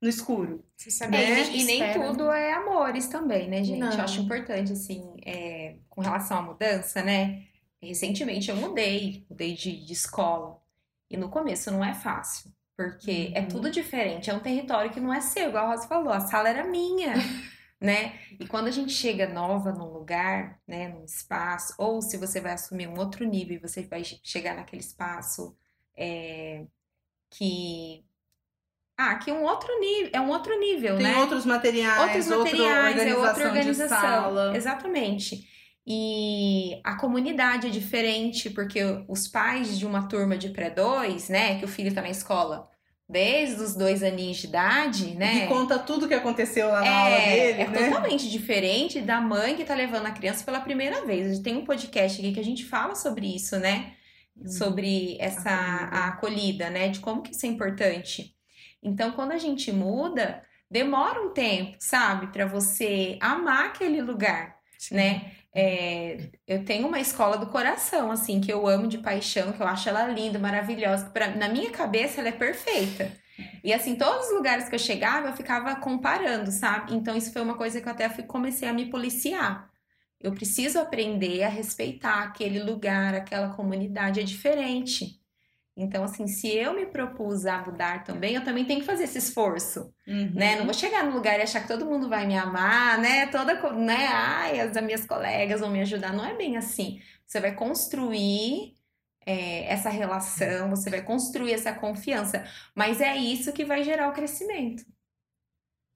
no 0.00 0.08
escuro. 0.08 0.64
Você 0.76 0.90
sabe 0.90 1.16
É, 1.16 1.50
e, 1.52 1.60
e 1.60 1.64
nem 1.64 1.90
tudo 1.90 2.30
é 2.30 2.52
amores 2.52 3.08
também, 3.08 3.48
né, 3.48 3.64
gente? 3.64 3.80
Não. 3.80 3.98
Eu 3.98 4.04
acho 4.04 4.20
importante, 4.20 4.72
assim, 4.72 5.14
é, 5.26 5.76
com 5.88 6.00
relação 6.00 6.38
à 6.38 6.42
mudança, 6.42 7.02
né? 7.02 7.46
Recentemente 7.82 8.50
eu 8.50 8.56
mudei, 8.56 9.26
mudei 9.28 9.54
de, 9.54 9.84
de 9.84 9.92
escola. 9.92 10.60
E 11.10 11.16
no 11.16 11.28
começo 11.28 11.70
não 11.70 11.84
é 11.84 11.92
fácil, 11.94 12.52
porque 12.76 13.32
é 13.34 13.42
Uhum. 13.42 13.48
tudo 13.48 13.70
diferente. 13.70 14.30
É 14.30 14.34
um 14.34 14.40
território 14.40 14.92
que 14.92 15.00
não 15.00 15.12
é 15.12 15.20
seu, 15.20 15.48
igual 15.48 15.66
a 15.66 15.70
Rosa 15.70 15.88
falou, 15.88 16.12
a 16.12 16.20
sala 16.20 16.48
era 16.48 16.64
minha, 16.64 17.14
né? 17.80 18.18
E 18.38 18.46
quando 18.46 18.68
a 18.68 18.70
gente 18.70 18.92
chega 18.92 19.28
nova 19.28 19.72
num 19.72 19.92
lugar, 19.92 20.60
né, 20.66 20.88
num 20.88 21.04
espaço, 21.04 21.74
ou 21.78 22.00
se 22.02 22.16
você 22.16 22.40
vai 22.40 22.52
assumir 22.52 22.86
um 22.88 22.98
outro 22.98 23.24
nível 23.26 23.56
e 23.56 23.60
você 23.60 23.82
vai 23.82 24.04
che- 24.04 24.20
chegar 24.22 24.54
naquele 24.54 24.82
espaço 24.82 25.56
é, 25.96 26.66
que. 27.30 28.04
Ah, 29.02 29.14
que 29.14 29.32
um 29.32 29.42
outro 29.44 29.68
nível, 29.80 30.10
é 30.12 30.20
um 30.20 30.28
outro 30.28 30.60
nível, 30.60 30.96
Tem 30.96 31.06
né? 31.06 31.16
outros 31.16 31.46
materiais, 31.46 32.00
outros 32.02 32.30
outra 32.30 32.44
materiais, 32.44 32.98
é 32.98 33.16
outra 33.16 33.46
organização 33.46 33.52
de 33.52 33.60
organização. 33.62 34.00
sala. 34.00 34.56
Exatamente. 34.56 35.48
E 35.86 36.78
a 36.84 36.94
comunidade 36.96 37.66
é 37.66 37.70
diferente, 37.70 38.50
porque 38.50 38.80
os 39.08 39.26
pais 39.26 39.78
de 39.78 39.86
uma 39.86 40.06
turma 40.06 40.36
de 40.36 40.50
pré-2, 40.50 41.30
né, 41.30 41.58
que 41.58 41.64
o 41.64 41.68
filho 41.68 41.94
tá 41.94 42.02
na 42.02 42.10
escola 42.10 42.68
desde 43.08 43.60
os 43.60 43.74
dois 43.74 44.02
aninhos 44.02 44.36
de 44.36 44.46
idade, 44.46 45.14
né? 45.16 45.44
E 45.44 45.48
conta 45.48 45.78
tudo 45.78 46.06
que 46.06 46.14
aconteceu 46.14 46.68
lá 46.68 46.80
na 46.80 46.86
é, 46.86 46.94
aula 46.94 47.16
dele, 47.16 47.62
é 47.62 47.68
né? 47.68 47.88
totalmente 47.88 48.30
diferente 48.30 49.00
da 49.00 49.20
mãe 49.20 49.56
que 49.56 49.64
tá 49.64 49.74
levando 49.74 50.06
a 50.06 50.12
criança 50.12 50.44
pela 50.44 50.60
primeira 50.60 51.04
vez. 51.04 51.26
A 51.26 51.30
gente 51.30 51.42
tem 51.42 51.56
um 51.56 51.64
podcast 51.64 52.20
aqui 52.20 52.32
que 52.32 52.38
a 52.38 52.44
gente 52.44 52.64
fala 52.64 52.94
sobre 52.94 53.34
isso, 53.34 53.58
né? 53.58 53.94
Sobre 54.46 55.16
essa 55.18 55.50
Acolhida. 55.50 55.96
a 55.96 56.08
acolhida, 56.08 56.70
né? 56.70 56.88
De 56.88 57.00
como 57.00 57.20
que 57.22 57.32
isso 57.32 57.44
é 57.44 57.48
importante. 57.48 58.32
Então, 58.82 59.12
quando 59.12 59.32
a 59.32 59.38
gente 59.38 59.70
muda, 59.72 60.42
demora 60.70 61.20
um 61.22 61.32
tempo, 61.32 61.76
sabe? 61.80 62.28
Pra 62.28 62.46
você 62.46 63.18
amar 63.20 63.66
aquele 63.66 64.00
lugar, 64.00 64.56
né? 64.90 65.32
É, 65.52 66.30
eu 66.46 66.64
tenho 66.64 66.86
uma 66.86 67.00
escola 67.00 67.36
do 67.36 67.46
coração, 67.48 68.10
assim, 68.12 68.40
que 68.40 68.52
eu 68.52 68.66
amo 68.68 68.86
de 68.86 68.98
paixão, 68.98 69.52
que 69.52 69.60
eu 69.60 69.66
acho 69.66 69.88
ela 69.88 70.06
linda, 70.06 70.38
maravilhosa. 70.38 71.10
Pra, 71.10 71.28
na 71.36 71.48
minha 71.48 71.70
cabeça, 71.70 72.20
ela 72.20 72.28
é 72.28 72.32
perfeita. 72.32 73.12
E 73.64 73.72
assim, 73.72 73.96
todos 73.96 74.26
os 74.28 74.32
lugares 74.34 74.68
que 74.68 74.74
eu 74.74 74.78
chegava, 74.78 75.28
eu 75.28 75.36
ficava 75.36 75.74
comparando, 75.76 76.50
sabe? 76.52 76.94
Então, 76.94 77.16
isso 77.16 77.32
foi 77.32 77.42
uma 77.42 77.56
coisa 77.56 77.80
que 77.80 77.88
eu 77.88 77.92
até 77.92 78.08
fui- 78.08 78.24
comecei 78.24 78.68
a 78.68 78.72
me 78.72 78.90
policiar. 78.90 79.68
Eu 80.20 80.32
preciso 80.34 80.78
aprender 80.78 81.42
a 81.42 81.48
respeitar 81.48 82.22
aquele 82.24 82.62
lugar, 82.62 83.14
aquela 83.14 83.54
comunidade, 83.54 84.20
é 84.20 84.22
diferente. 84.22 85.19
Então, 85.82 86.04
assim, 86.04 86.26
se 86.26 86.48
eu 86.48 86.74
me 86.74 86.86
propus 86.86 87.46
a 87.46 87.58
mudar 87.64 88.04
também, 88.04 88.34
eu 88.34 88.44
também 88.44 88.64
tenho 88.64 88.80
que 88.80 88.86
fazer 88.86 89.04
esse 89.04 89.18
esforço 89.18 89.92
Uhum. 90.06 90.32
né? 90.34 90.56
Não 90.56 90.64
vou 90.64 90.74
chegar 90.74 91.04
no 91.04 91.12
lugar 91.14 91.38
e 91.38 91.42
achar 91.42 91.60
que 91.60 91.68
todo 91.68 91.86
mundo 91.86 92.08
vai 92.08 92.26
me 92.26 92.36
amar, 92.36 92.98
né? 92.98 93.26
Toda, 93.28 93.54
né? 93.74 94.08
Ai, 94.08 94.60
as 94.60 94.72
minhas 94.82 95.06
colegas 95.06 95.60
vão 95.60 95.70
me 95.70 95.80
ajudar. 95.82 96.12
Não 96.12 96.24
é 96.24 96.36
bem 96.36 96.56
assim. 96.56 97.00
Você 97.26 97.40
vai 97.40 97.54
construir 97.54 98.74
é, 99.24 99.72
essa 99.72 99.88
relação, 99.90 100.70
você 100.70 100.90
vai 100.90 101.02
construir 101.02 101.52
essa 101.52 101.72
confiança. 101.72 102.44
Mas 102.74 103.00
é 103.00 103.16
isso 103.16 103.52
que 103.52 103.64
vai 103.64 103.84
gerar 103.84 104.08
o 104.08 104.12
crescimento. 104.12 104.84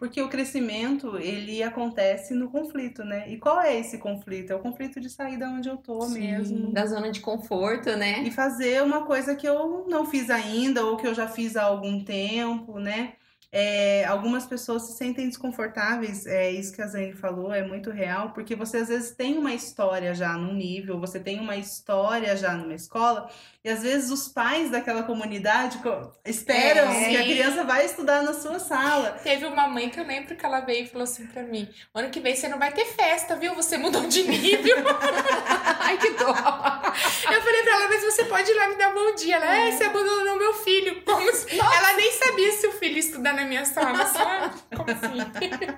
Porque 0.04 0.20
o 0.20 0.28
crescimento, 0.28 1.16
ele 1.16 1.62
acontece 1.62 2.34
no 2.34 2.50
conflito, 2.50 3.02
né? 3.02 3.24
E 3.26 3.38
qual 3.38 3.58
é 3.58 3.74
esse 3.80 3.96
conflito? 3.96 4.52
É 4.52 4.54
o 4.54 4.58
conflito 4.58 5.00
de 5.00 5.08
sair 5.08 5.38
da 5.38 5.48
onde 5.48 5.66
eu 5.66 5.78
tô 5.78 6.02
Sim. 6.02 6.20
mesmo. 6.20 6.72
Da 6.74 6.84
zona 6.84 7.10
de 7.10 7.20
conforto, 7.20 7.96
né? 7.96 8.22
E 8.22 8.30
fazer 8.30 8.82
uma 8.82 9.06
coisa 9.06 9.34
que 9.34 9.48
eu 9.48 9.86
não 9.88 10.04
fiz 10.04 10.28
ainda 10.28 10.84
ou 10.84 10.98
que 10.98 11.06
eu 11.06 11.14
já 11.14 11.26
fiz 11.26 11.56
há 11.56 11.62
algum 11.62 12.04
tempo, 12.04 12.78
né? 12.78 13.14
É, 13.56 14.04
algumas 14.06 14.44
pessoas 14.46 14.82
se 14.82 14.94
sentem 14.94 15.28
desconfortáveis, 15.28 16.26
é 16.26 16.50
isso 16.50 16.72
que 16.72 16.82
a 16.82 16.88
Zane 16.88 17.12
falou, 17.12 17.54
é 17.54 17.62
muito 17.62 17.88
real, 17.92 18.30
porque 18.30 18.56
você 18.56 18.78
às 18.78 18.88
vezes 18.88 19.12
tem 19.12 19.38
uma 19.38 19.54
história 19.54 20.12
já 20.12 20.32
num 20.32 20.54
nível, 20.54 20.98
você 20.98 21.20
tem 21.20 21.38
uma 21.38 21.54
história 21.54 22.36
já 22.36 22.52
numa 22.54 22.74
escola, 22.74 23.30
e 23.64 23.68
às 23.70 23.80
vezes 23.82 24.10
os 24.10 24.26
pais 24.26 24.70
daquela 24.70 25.04
comunidade 25.04 25.78
co- 25.78 26.12
esperam 26.24 26.90
É. 26.90 27.08
que 27.10 27.16
a 27.16 27.22
criança 27.22 27.62
vai 27.62 27.84
estudar 27.86 28.24
na 28.24 28.34
sua 28.34 28.58
sala. 28.58 29.12
Teve 29.22 29.46
uma 29.46 29.68
mãe 29.68 29.88
que 29.88 30.00
eu 30.00 30.04
lembro 30.04 30.34
que 30.34 30.44
ela 30.44 30.58
veio 30.60 30.84
e 30.84 30.88
falou 30.88 31.04
assim 31.04 31.24
pra 31.28 31.42
mim: 31.44 31.68
ano 31.94 32.10
que 32.10 32.18
vem 32.20 32.34
você 32.34 32.48
não 32.48 32.58
vai 32.58 32.72
ter 32.72 32.84
festa, 32.86 33.36
viu? 33.36 33.54
Você 33.54 33.78
mudou 33.78 34.06
de 34.08 34.24
nível. 34.24 34.76
Ai, 35.80 35.96
que 35.96 36.10
dó! 36.10 36.28
Eu 36.28 37.42
falei 37.42 37.62
pra 37.62 37.72
ela, 37.74 37.88
mas 37.88 38.02
você 38.02 38.24
pode 38.24 38.50
ir 38.50 38.54
lá 38.54 38.68
me 38.68 38.74
dar 38.76 38.90
um 38.90 38.94
bom 38.94 39.14
dia. 39.14 39.36
Ela, 39.36 39.56
é, 39.68 39.70
você 39.72 39.84
abandonou 39.84 40.36
meu 40.38 40.54
filho. 40.54 41.02
Como 41.04 41.32
se... 41.32 41.58
Ela 41.58 41.92
nem 41.96 42.12
sabia 42.12 42.52
se 42.52 42.66
o 42.66 42.72
filho 42.72 42.98
estudar 42.98 43.32
na 43.44 43.48
minha 43.48 43.64
sala, 43.64 44.06
sabe? 44.06 44.54
Como 44.74 44.90
assim? 44.90 45.18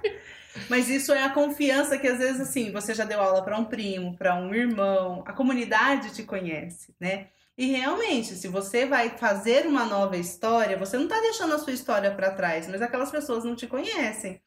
Mas 0.70 0.88
isso 0.88 1.12
é 1.12 1.22
a 1.22 1.30
confiança 1.30 1.98
que 1.98 2.08
às 2.08 2.18
vezes 2.18 2.40
assim, 2.40 2.72
você 2.72 2.94
já 2.94 3.04
deu 3.04 3.20
aula 3.20 3.42
para 3.44 3.58
um 3.58 3.64
primo, 3.64 4.16
para 4.16 4.34
um 4.36 4.54
irmão, 4.54 5.22
a 5.26 5.32
comunidade 5.32 6.14
te 6.14 6.22
conhece, 6.22 6.94
né? 6.98 7.28
E 7.58 7.66
realmente, 7.66 8.34
se 8.34 8.48
você 8.48 8.86
vai 8.86 9.10
fazer 9.10 9.66
uma 9.66 9.84
nova 9.84 10.16
história, 10.16 10.76
você 10.76 10.96
não 10.96 11.08
tá 11.08 11.18
deixando 11.20 11.54
a 11.54 11.58
sua 11.58 11.72
história 11.72 12.10
para 12.14 12.30
trás, 12.30 12.68
mas 12.68 12.82
aquelas 12.82 13.10
pessoas 13.10 13.44
não 13.44 13.54
te 13.54 13.66
conhecem. 13.66 14.40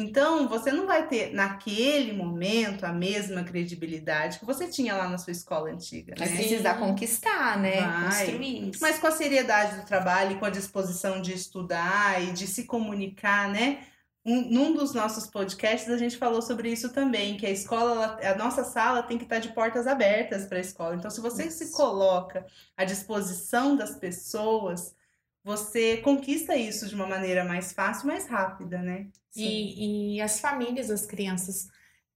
Então, 0.00 0.48
você 0.48 0.70
não 0.70 0.86
vai 0.86 1.08
ter 1.08 1.32
naquele 1.34 2.12
momento 2.12 2.84
a 2.84 2.92
mesma 2.92 3.42
credibilidade 3.42 4.38
que 4.38 4.44
você 4.44 4.68
tinha 4.68 4.94
lá 4.94 5.08
na 5.08 5.18
sua 5.18 5.32
escola 5.32 5.70
antiga, 5.70 6.14
Vai 6.16 6.28
né? 6.28 6.36
precisar 6.36 6.74
conquistar, 6.74 7.58
né? 7.58 7.80
Vai. 7.80 8.04
Construir 8.26 8.70
isso. 8.70 8.80
Mas 8.80 8.98
com 8.98 9.06
a 9.08 9.10
seriedade 9.10 9.76
do 9.80 9.84
trabalho, 9.86 10.32
e 10.32 10.38
com 10.38 10.44
a 10.44 10.50
disposição 10.50 11.20
de 11.20 11.32
estudar 11.32 12.22
e 12.22 12.32
de 12.32 12.46
se 12.46 12.64
comunicar, 12.64 13.48
né? 13.48 13.80
Um, 14.24 14.42
num 14.50 14.74
dos 14.74 14.92
nossos 14.92 15.26
podcasts 15.26 15.88
a 15.88 15.96
gente 15.96 16.16
falou 16.18 16.42
sobre 16.42 16.70
isso 16.70 16.90
também, 16.90 17.36
que 17.36 17.46
a 17.46 17.50
escola, 17.50 18.18
ela- 18.20 18.34
a 18.34 18.36
nossa 18.36 18.62
sala 18.62 19.02
tem 19.02 19.16
que 19.16 19.24
estar 19.24 19.38
de 19.38 19.48
portas 19.54 19.86
abertas 19.86 20.44
para 20.46 20.58
a 20.58 20.60
escola. 20.60 20.94
Então, 20.96 21.10
se 21.10 21.20
você 21.20 21.50
se 21.50 21.64
Isso. 21.64 21.72
coloca 21.72 22.44
à 22.76 22.84
disposição 22.84 23.74
das 23.74 23.96
pessoas, 23.96 24.94
você 25.48 25.96
conquista 25.96 26.54
isso 26.54 26.86
de 26.86 26.94
uma 26.94 27.06
maneira 27.06 27.42
mais 27.42 27.72
fácil, 27.72 28.06
mais 28.06 28.26
rápida, 28.26 28.82
né? 28.82 29.08
E, 29.34 30.16
e 30.16 30.20
as 30.20 30.40
famílias 30.40 30.88
das 30.88 31.06
crianças 31.06 31.68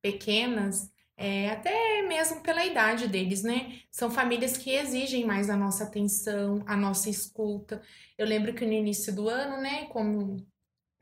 pequenas, 0.03 0.90
é, 1.16 1.49
até 1.49 2.03
mesmo 2.03 2.42
pela 2.42 2.62
idade 2.62 3.09
deles, 3.09 3.42
né? 3.42 3.81
São 3.90 4.11
famílias 4.11 4.59
que 4.59 4.71
exigem 4.73 5.25
mais 5.25 5.49
a 5.49 5.57
nossa 5.57 5.85
atenção, 5.85 6.62
a 6.66 6.77
nossa 6.77 7.09
escuta. 7.09 7.81
Eu 8.18 8.27
lembro 8.27 8.53
que 8.53 8.66
no 8.66 8.73
início 8.75 9.14
do 9.14 9.31
ano, 9.31 9.62
né, 9.62 9.87
como 9.87 10.37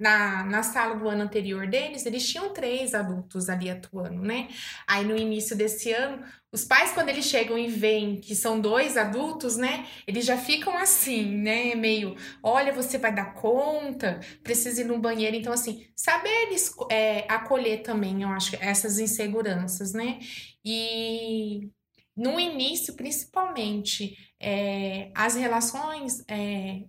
na, 0.01 0.43
na 0.45 0.63
sala 0.63 0.97
do 0.97 1.09
ano 1.09 1.23
anterior 1.25 1.67
deles, 1.69 2.07
eles 2.07 2.29
tinham 2.29 2.53
três 2.53 2.95
adultos 2.95 3.49
ali 3.49 3.71
atuando, 3.71 4.23
né? 4.23 4.49
Aí 4.87 5.05
no 5.05 5.17
início 5.17 5.57
desse 5.57 5.93
ano, 5.93 6.25
os 6.53 6.65
pais, 6.65 6.93
quando 6.93 7.11
eles 7.11 7.25
chegam 7.27 7.57
e 7.59 7.69
veem 7.69 8.21
que 8.21 8.35
são 8.35 8.61
dois 8.61 8.97
adultos, 8.97 9.57
né, 9.57 9.87
eles 10.07 10.25
já 10.25 10.37
ficam 10.37 10.77
assim, 10.77 11.25
né, 11.39 11.75
meio, 11.77 12.17
olha, 12.43 12.73
você 12.73 12.99
vai 12.99 13.15
dar 13.15 13.35
conta, 13.35 14.19
precisa 14.43 14.81
ir 14.81 14.85
no 14.85 14.99
banheiro. 14.99 15.37
Então, 15.37 15.53
assim, 15.53 15.87
saber 15.95 16.49
esco- 16.53 16.89
é, 16.91 17.25
acolher 17.33 17.83
também, 17.83 18.23
eu 18.23 18.29
acho, 18.31 18.57
essas 18.61 18.99
inseguranças, 18.99 19.93
né? 19.93 20.19
E 20.65 21.71
no 22.17 22.39
início, 22.41 22.95
principalmente, 22.95 24.17
é, 24.39 25.11
as 25.15 25.35
relações 25.35 26.23
é, 26.29 26.85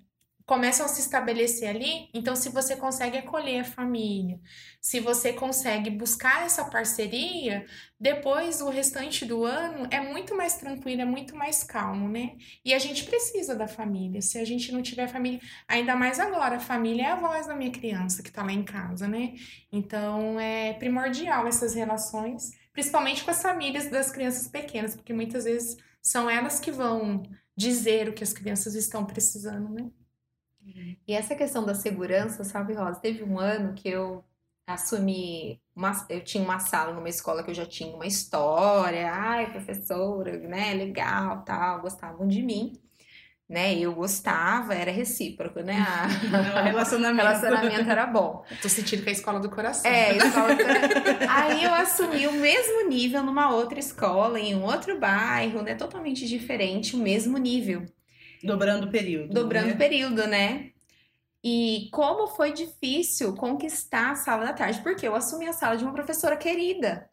começam 0.46 0.86
a 0.86 0.90
se 0.90 1.02
estabelecer 1.02 1.70
ali. 1.70 2.10
Então, 2.14 2.36
se 2.36 2.50
você 2.50 2.76
consegue 2.76 3.18
acolher 3.18 3.62
a 3.62 3.64
família, 3.64 4.40
se 4.80 5.00
você 5.00 5.34
consegue 5.34 5.90
buscar 5.90 6.46
essa 6.46 6.66
parceria, 6.66 7.66
depois 8.00 8.62
o 8.62 8.70
restante 8.70 9.26
do 9.26 9.46
ano 9.46 9.88
é 9.92 10.00
muito 10.00 10.36
mais 10.36 10.56
tranquilo, 10.56 11.02
é 11.02 11.06
muito 11.06 11.36
mais 11.36 11.64
calmo, 11.64 12.10
né? 12.10 12.36
E 12.66 12.74
a 12.74 12.80
gente 12.80 13.04
precisa 13.04 13.56
da 13.56 13.68
família. 13.68 14.22
Se 14.22 14.40
a 14.40 14.46
gente 14.46 14.72
não 14.72 14.82
tiver 14.82 15.08
família, 15.08 15.40
ainda 15.68 15.96
mais 15.96 16.20
agora, 16.20 16.56
a 16.58 16.60
família 16.60 17.04
é 17.04 17.12
a 17.12 17.16
voz 17.16 17.48
da 17.48 17.56
minha 17.56 17.72
criança 17.72 18.24
que 18.24 18.32
tá 18.32 18.44
lá 18.44 18.52
em 18.52 18.64
casa, 18.64 19.08
né? 19.08 19.36
Então, 19.72 20.40
é 20.40 20.74
primordial 20.74 21.48
essas 21.48 21.76
relações, 21.76 22.52
principalmente 22.74 23.24
com 23.24 23.32
as 23.32 23.42
famílias 23.42 23.90
das 23.90 24.12
crianças 24.12 24.48
pequenas, 24.48 24.96
porque 24.96 25.14
muitas 25.14 25.44
vezes 25.46 25.78
são 26.02 26.30
elas 26.30 26.60
que 26.60 26.72
vão 26.72 27.24
dizer 27.56 28.10
o 28.10 28.14
que 28.14 28.24
as 28.24 28.34
crianças 28.34 28.74
estão 28.76 29.06
precisando, 29.06 29.70
né? 29.70 29.92
E 31.08 31.14
essa 31.14 31.36
questão 31.36 31.66
da 31.66 31.74
segurança, 31.74 32.44
sabe, 32.44 32.74
Rosa? 32.74 33.00
Teve 33.00 33.24
um 33.24 33.40
ano 33.40 33.74
que 33.74 33.90
eu 33.90 34.24
assumi 34.68 35.60
uma, 35.76 35.92
eu 36.10 36.24
tinha 36.24 36.44
uma 36.44 36.60
sala 36.60 36.94
numa 36.94 37.10
escola 37.10 37.44
que 37.44 37.50
eu 37.52 37.56
já 37.56 37.66
tinha 37.66 37.94
uma 37.96 38.06
história, 38.06 39.12
ai, 39.12 39.52
professora, 39.52 40.38
né, 40.38 40.74
legal, 40.74 41.44
tal, 41.44 41.82
gostavam 41.82 42.28
de 42.28 42.42
mim, 42.42 42.74
né? 43.50 43.74
Eu 43.78 43.94
gostava, 43.94 44.74
era 44.74 44.92
recíproco, 44.92 45.60
né? 45.60 45.78
A... 45.78 46.08
O 46.62 46.64
relacionamento. 46.64 47.28
relacionamento 47.28 47.90
era 47.90 48.06
bom. 48.06 48.46
Tô 48.62 48.70
sentindo 48.70 49.04
que 49.04 49.10
é 49.10 49.12
a 49.12 49.16
escola 49.16 49.40
do 49.40 49.50
coração. 49.50 49.92
É, 49.92 50.16
escola 50.16 50.56
do. 50.56 50.64
Aí 51.30 51.64
eu 51.64 51.74
assumi 51.74 52.28
o 52.28 52.34
mesmo 52.34 52.88
nível 52.88 53.24
numa 53.24 53.54
outra 53.54 53.80
escola, 53.80 54.40
em 54.40 54.56
um 54.56 54.64
outro 54.64 54.98
bairro, 54.98 55.62
né? 55.62 55.76
Totalmente 55.76 56.26
diferente, 56.28 56.96
o 56.96 57.00
mesmo 57.00 57.38
nível. 57.38 57.86
Dobrando 58.44 58.88
o 58.88 58.92
período. 58.92 59.34
Dobrando 59.34 59.68
né? 59.68 59.74
o 59.74 59.78
período, 59.78 60.28
né? 60.28 60.72
E 61.44 61.90
como 61.92 62.28
foi 62.28 62.52
difícil 62.52 63.36
conquistar 63.36 64.12
a 64.12 64.16
sala 64.16 64.46
da 64.46 64.54
tarde, 64.54 64.82
porque 64.82 65.08
eu 65.08 65.16
assumi 65.16 65.48
a 65.48 65.54
sala 65.54 65.76
de 65.76 65.84
uma 65.84 65.94
professora 65.94 66.38
querida. 66.38 67.10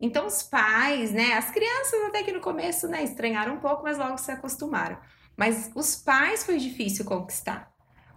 Então, 0.00 0.26
os 0.26 0.42
pais, 0.42 1.12
né, 1.12 1.34
as 1.34 1.50
crianças 1.50 2.02
até 2.08 2.22
que 2.22 2.32
no 2.32 2.40
começo, 2.40 2.88
né, 2.88 3.04
estranharam 3.04 3.54
um 3.54 3.60
pouco, 3.60 3.82
mas 3.82 3.98
logo 3.98 4.16
se 4.16 4.32
acostumaram. 4.32 4.98
Mas 5.36 5.70
os 5.74 5.94
pais 5.94 6.44
foi 6.44 6.58
difícil 6.58 7.04
conquistar, 7.04 7.70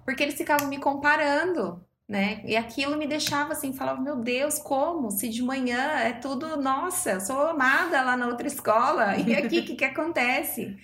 porque 0.06 0.24
eles 0.24 0.36
ficavam 0.36 0.68
me 0.68 0.80
comparando, 0.80 1.86
né? 2.08 2.42
E 2.46 2.56
aquilo 2.56 2.98
me 2.98 3.06
deixava 3.06 3.54
assim, 3.54 3.74
falava, 3.74 4.02
meu 4.02 4.16
Deus, 4.16 4.58
como? 4.60 5.12
Se 5.12 5.30
de 5.30 5.42
manhã 5.42 6.00
é 6.00 6.14
tudo, 6.14 6.58
nossa, 6.58 7.20
sou 7.20 7.48
amada 7.48 8.02
lá 8.02 8.16
na 8.16 8.28
outra 8.28 8.48
escola, 8.48 9.18
e 9.18 9.36
aqui 9.36 9.60
o 9.60 9.66
que, 9.66 9.76
que 9.76 9.86
acontece? 9.86 10.78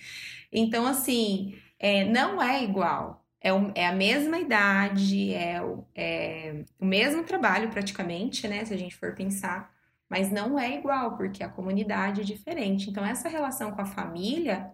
Então, 0.52 0.86
assim, 0.86 1.58
é, 1.78 2.04
não 2.04 2.42
é 2.42 2.62
igual. 2.64 3.24
É, 3.40 3.52
o- 3.52 3.72
é 3.74 3.86
a 3.86 3.92
mesma 3.92 4.38
idade, 4.38 5.32
é 5.34 5.62
o, 5.62 5.84
é 5.94 6.64
o 6.78 6.84
mesmo 6.84 7.24
trabalho 7.24 7.70
praticamente, 7.70 8.46
né? 8.48 8.64
Se 8.64 8.74
a 8.74 8.76
gente 8.76 8.96
for 8.96 9.14
pensar, 9.14 9.72
mas 10.08 10.30
não 10.30 10.58
é 10.58 10.74
igual, 10.76 11.16
porque 11.16 11.42
a 11.42 11.48
comunidade 11.48 12.20
é 12.20 12.24
diferente. 12.24 12.90
Então, 12.90 13.04
essa 13.04 13.28
relação 13.28 13.72
com 13.72 13.80
a 13.82 13.86
família 13.86 14.72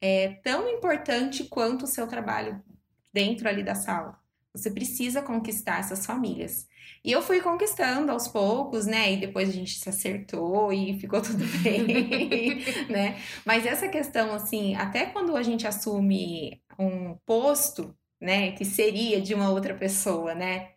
é 0.00 0.30
tão 0.44 0.68
importante 0.68 1.44
quanto 1.44 1.84
o 1.84 1.88
seu 1.88 2.06
trabalho 2.08 2.62
dentro 3.12 3.48
ali 3.48 3.62
da 3.64 3.74
sala. 3.76 4.18
Você 4.54 4.70
precisa 4.70 5.22
conquistar 5.22 5.80
essas 5.80 6.04
famílias. 6.04 6.68
E 7.04 7.10
eu 7.10 7.22
fui 7.22 7.40
conquistando 7.40 8.12
aos 8.12 8.28
poucos, 8.28 8.86
né? 8.86 9.12
E 9.12 9.16
depois 9.16 9.48
a 9.48 9.52
gente 9.52 9.78
se 9.78 9.88
acertou 9.88 10.72
e 10.72 10.98
ficou 10.98 11.22
tudo 11.22 11.44
bem, 11.62 12.64
né? 12.88 13.20
Mas 13.44 13.64
essa 13.66 13.88
questão, 13.88 14.34
assim, 14.34 14.74
até 14.74 15.06
quando 15.06 15.36
a 15.36 15.42
gente 15.42 15.66
assume 15.66 16.62
um 16.78 17.16
posto, 17.26 17.96
né, 18.20 18.52
que 18.52 18.64
seria 18.64 19.20
de 19.20 19.34
uma 19.34 19.50
outra 19.50 19.74
pessoa, 19.74 20.34
né? 20.34 20.70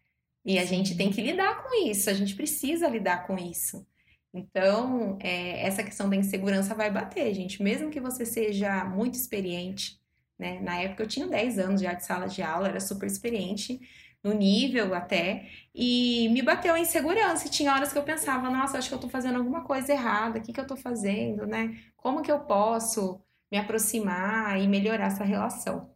E 0.43 0.57
a 0.59 0.65
gente 0.65 0.95
tem 0.95 1.11
que 1.11 1.21
lidar 1.21 1.63
com 1.63 1.87
isso, 1.87 2.09
a 2.09 2.13
gente 2.13 2.35
precisa 2.35 2.87
lidar 2.87 3.27
com 3.27 3.37
isso. 3.37 3.85
Então, 4.33 5.17
é, 5.21 5.65
essa 5.65 5.83
questão 5.83 6.09
da 6.09 6.15
insegurança 6.15 6.75
vai 6.75 6.91
bater, 6.91 7.33
gente. 7.33 7.63
Mesmo 7.63 7.89
que 7.89 8.01
você 8.01 8.25
seja 8.25 8.83
muito 8.83 9.15
experiente, 9.15 9.97
né? 10.37 10.59
Na 10.61 10.77
época 10.81 11.03
eu 11.03 11.07
tinha 11.07 11.27
10 11.27 11.59
anos 11.59 11.81
já 11.81 11.93
de 11.93 12.05
sala 12.05 12.27
de 12.27 12.41
aula, 12.41 12.67
era 12.69 12.79
super 12.79 13.07
experiente, 13.07 13.79
no 14.23 14.33
nível 14.33 14.95
até, 14.95 15.47
e 15.73 16.27
me 16.29 16.41
bateu 16.41 16.73
a 16.73 16.79
insegurança. 16.79 17.47
E 17.47 17.51
tinha 17.51 17.71
horas 17.73 17.93
que 17.93 17.99
eu 17.99 18.03
pensava, 18.03 18.49
nossa, 18.49 18.77
acho 18.77 18.89
que 18.89 18.95
eu 18.95 18.99
tô 18.99 19.07
fazendo 19.07 19.37
alguma 19.37 19.63
coisa 19.63 19.93
errada, 19.93 20.39
o 20.39 20.41
que 20.41 20.51
que 20.51 20.59
eu 20.59 20.65
tô 20.65 20.75
fazendo, 20.75 21.45
né? 21.45 21.77
Como 21.95 22.23
que 22.23 22.31
eu 22.31 22.39
posso 22.39 23.21
me 23.51 23.57
aproximar 23.57 24.59
e 24.59 24.67
melhorar 24.67 25.07
essa 25.07 25.23
relação? 25.23 25.91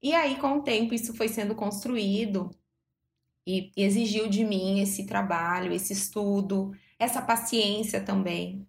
E 0.00 0.14
aí, 0.14 0.36
com 0.36 0.58
o 0.58 0.62
tempo, 0.62 0.94
isso 0.94 1.14
foi 1.16 1.28
sendo 1.28 1.54
construído 1.56 2.50
e 3.44 3.72
exigiu 3.76 4.28
de 4.28 4.44
mim 4.44 4.80
esse 4.80 5.06
trabalho, 5.06 5.72
esse 5.72 5.92
estudo, 5.92 6.72
essa 6.98 7.20
paciência 7.20 8.00
também, 8.00 8.66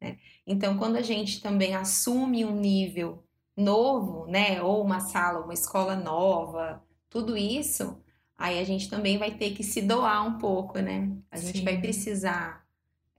né? 0.00 0.18
Então, 0.46 0.78
quando 0.78 0.96
a 0.96 1.02
gente 1.02 1.40
também 1.40 1.74
assume 1.74 2.44
um 2.44 2.54
nível 2.60 3.25
novo, 3.56 4.26
né, 4.26 4.62
ou 4.62 4.82
uma 4.82 5.00
sala, 5.00 5.44
uma 5.44 5.54
escola 5.54 5.96
nova, 5.96 6.82
tudo 7.08 7.36
isso, 7.36 7.98
aí 8.36 8.58
a 8.58 8.64
gente 8.64 8.90
também 8.90 9.16
vai 9.16 9.30
ter 9.32 9.52
que 9.52 9.64
se 9.64 9.80
doar 9.80 10.26
um 10.26 10.38
pouco, 10.38 10.78
né? 10.78 11.10
A 11.30 11.38
gente 11.38 11.58
Sim. 11.58 11.64
vai 11.64 11.80
precisar 11.80 12.66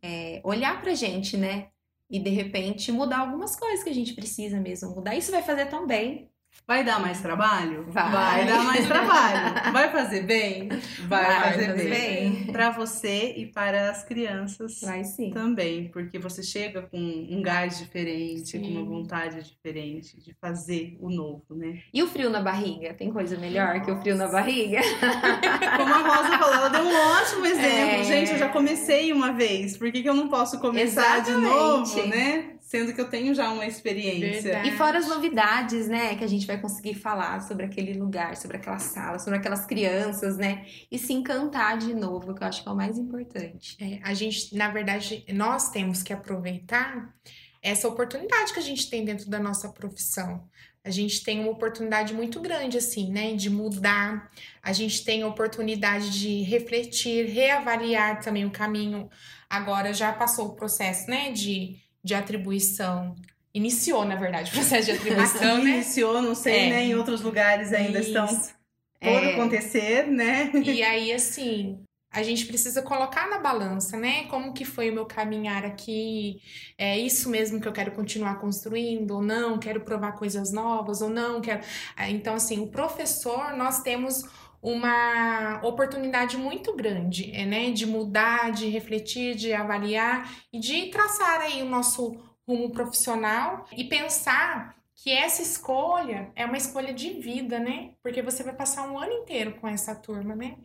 é, 0.01 0.39
olhar 0.43 0.79
pra 0.79 0.93
gente, 0.93 1.35
né? 1.35 1.69
E 2.09 2.19
de 2.19 2.29
repente 2.29 2.91
mudar 2.91 3.19
algumas 3.19 3.55
coisas 3.55 3.83
que 3.83 3.89
a 3.89 3.93
gente 3.93 4.13
precisa 4.13 4.59
mesmo 4.59 4.91
mudar. 4.91 5.15
Isso 5.15 5.31
vai 5.31 5.41
fazer 5.41 5.65
tão 5.65 5.87
bem. 5.87 6.29
Vai 6.65 6.83
dar 6.83 6.99
mais 6.99 7.21
trabalho? 7.21 7.85
Vai. 7.89 8.45
dar 8.45 8.63
mais 8.63 8.85
trabalho. 8.87 9.71
Vai 9.71 9.91
fazer 9.91 10.23
bem? 10.23 10.67
Vai, 11.07 11.25
Vai 11.25 11.53
fazer, 11.53 11.67
fazer 11.67 11.89
bem. 11.89 12.31
bem. 12.33 12.43
Para 12.51 12.69
você 12.71 13.33
e 13.37 13.45
para 13.45 13.89
as 13.89 14.03
crianças 14.03 14.81
Vai 14.81 15.03
sim. 15.03 15.31
também, 15.31 15.89
porque 15.89 16.19
você 16.19 16.43
chega 16.43 16.81
com 16.81 16.97
um 16.97 17.41
gás 17.41 17.77
diferente, 17.79 18.57
com 18.59 18.67
uma 18.67 18.81
Sim. 18.81 18.85
vontade 18.85 19.41
diferente 19.43 20.19
de 20.21 20.33
fazer 20.41 20.97
o 20.99 21.09
novo, 21.09 21.45
né? 21.55 21.79
E 21.93 22.03
o 22.03 22.07
frio 22.07 22.29
na 22.29 22.41
barriga? 22.41 22.93
Tem 22.93 23.11
coisa 23.11 23.37
melhor 23.37 23.81
que 23.81 23.91
o 23.91 23.99
frio 24.01 24.15
na 24.15 24.27
barriga? 24.27 24.79
Como 25.77 25.93
a 25.93 25.97
Rosa 25.99 26.37
falou, 26.37 26.53
ela 26.53 26.69
deu 26.69 26.81
um 26.83 26.95
ótimo 26.95 27.45
exemplo. 27.45 28.01
É. 28.01 28.03
Gente, 28.03 28.31
eu 28.31 28.37
já 28.37 28.49
comecei 28.49 29.13
uma 29.13 29.31
vez, 29.31 29.77
por 29.77 29.91
que, 29.91 30.01
que 30.01 30.09
eu 30.09 30.13
não 30.13 30.27
posso 30.27 30.59
começar 30.59 31.19
de 31.21 31.31
novo, 31.31 31.83
Exatamente. 31.83 32.09
né? 32.09 32.56
Sendo 32.67 32.93
que 32.93 32.99
eu 32.99 33.09
tenho 33.09 33.33
já 33.33 33.49
uma 33.49 33.65
experiência. 33.65 34.41
Verdade. 34.41 34.67
E 34.67 34.71
fora 34.73 34.97
as 34.97 35.07
novidades, 35.07 35.87
né, 35.87 36.15
que 36.15 36.23
a 36.25 36.27
gente 36.27 36.45
vai 36.45 36.59
conseguir 36.59 36.95
falar 36.95 37.39
sobre 37.39 37.65
aquele 37.65 37.93
lugar, 37.93 38.35
sobre 38.35 38.57
aquela 38.57 38.77
sala, 38.77 39.19
sobre 39.19 39.39
aquelas 39.39 39.65
crianças, 39.65 40.35
né? 40.35 40.65
E 40.91 40.99
se 40.99 41.13
encantar 41.13 41.77
de 41.77 41.93
novo, 41.93 42.35
que 42.35 42.43
eu 42.43 42.47
acho 42.47 42.61
que 42.61 42.67
é 42.67 42.71
o 42.73 42.75
mais 42.75 42.97
importante. 42.97 43.77
É, 43.79 44.01
a 44.03 44.13
gente, 44.13 44.53
na 44.53 44.69
verdade, 44.69 45.23
nós 45.29 45.69
temos 45.69 46.03
que 46.03 46.11
aproveitar 46.11 47.15
essa 47.61 47.87
oportunidade 47.87 48.51
que 48.51 48.59
a 48.59 48.63
gente 48.63 48.89
tem 48.89 49.05
dentro 49.05 49.29
da 49.29 49.39
nossa 49.39 49.69
profissão. 49.69 50.43
A 50.83 50.89
gente 50.89 51.23
tem 51.23 51.39
uma 51.39 51.51
oportunidade 51.51 52.13
muito 52.13 52.41
grande, 52.41 52.77
assim, 52.77 53.09
né, 53.09 53.33
de 53.33 53.49
mudar. 53.49 54.29
A 54.61 54.73
gente 54.73 55.05
tem 55.05 55.23
a 55.23 55.27
oportunidade 55.27 56.09
de 56.19 56.41
refletir, 56.41 57.27
reavaliar 57.27 58.19
também 58.19 58.43
o 58.43 58.51
caminho. 58.51 59.09
Agora 59.49 59.93
já 59.93 60.11
passou 60.11 60.47
o 60.47 60.55
processo, 60.55 61.09
né, 61.09 61.31
de, 61.31 61.77
de 62.07 62.15
atribuição. 62.15 63.15
Iniciou, 63.53 64.05
na 64.05 64.15
verdade, 64.15 64.49
o 64.51 64.53
processo 64.53 64.85
de 64.85 64.97
atribuição, 64.97 65.63
né? 65.63 65.71
iniciou, 65.71 66.21
não 66.21 66.33
sei, 66.35 66.55
É. 66.65 66.69
né? 66.69 66.83
Em 66.85 66.95
outros 66.95 67.21
lugares 67.21 67.73
ainda 67.73 67.99
estão 67.99 68.25
Isso. 68.25 68.51
por 68.99 69.09
É. 69.09 69.33
acontecer, 69.33 70.07
né? 70.07 70.51
E 70.53 70.83
aí, 70.83 71.11
assim, 71.11 71.79
a 72.11 72.21
gente 72.23 72.45
precisa 72.45 72.81
colocar 72.81 73.27
na 73.29 73.39
balança, 73.39 73.97
né? 73.97 74.23
Como 74.25 74.53
que 74.53 74.63
foi 74.63 74.89
o 74.89 74.93
meu 74.93 75.05
caminhar 75.05 75.65
aqui? 75.65 76.39
É 76.77 76.97
isso 76.97 77.29
mesmo 77.29 77.59
que 77.59 77.67
eu 77.67 77.73
quero 77.73 77.91
continuar 77.91 78.35
construindo 78.39 79.11
ou 79.11 79.21
não? 79.21 79.57
Quero 79.57 79.81
provar 79.81 80.13
coisas 80.13 80.51
novas 80.51 81.01
ou 81.01 81.09
não? 81.09 81.41
Quero... 81.41 81.61
Ah, 81.95 82.09
Então, 82.09 82.35
assim, 82.35 82.59
o 82.59 82.67
professor, 82.67 83.53
nós 83.57 83.81
temos 83.81 84.23
uma 84.61 85.61
oportunidade 85.63 86.37
muito 86.37 86.75
grande, 86.75 87.31
é, 87.33 87.45
né? 87.45 87.71
De 87.71 87.85
mudar, 87.85 88.51
de 88.51 88.67
refletir, 88.67 89.35
de 89.35 89.53
avaliar 89.53 90.31
e 90.51 90.59
de 90.59 90.87
traçar 90.87 91.41
aí 91.41 91.61
o 91.61 91.69
nosso 91.69 92.17
rumo 92.47 92.71
profissional 92.71 93.65
e 93.75 93.83
pensar 93.83 94.75
que 94.95 95.11
essa 95.11 95.41
escolha 95.41 96.31
é 96.35 96.45
uma 96.45 96.57
escolha 96.57 96.93
de 96.93 97.11
vida, 97.13 97.59
né? 97.59 97.91
Porque 98.01 98.21
você 98.21 98.43
vai 98.43 98.53
passar 98.53 98.89
um 98.89 98.97
ano 98.97 99.13
inteiro 99.13 99.53
com 99.59 99.67
essa 99.67 99.93
turma, 99.93 100.35
né? 100.35 100.57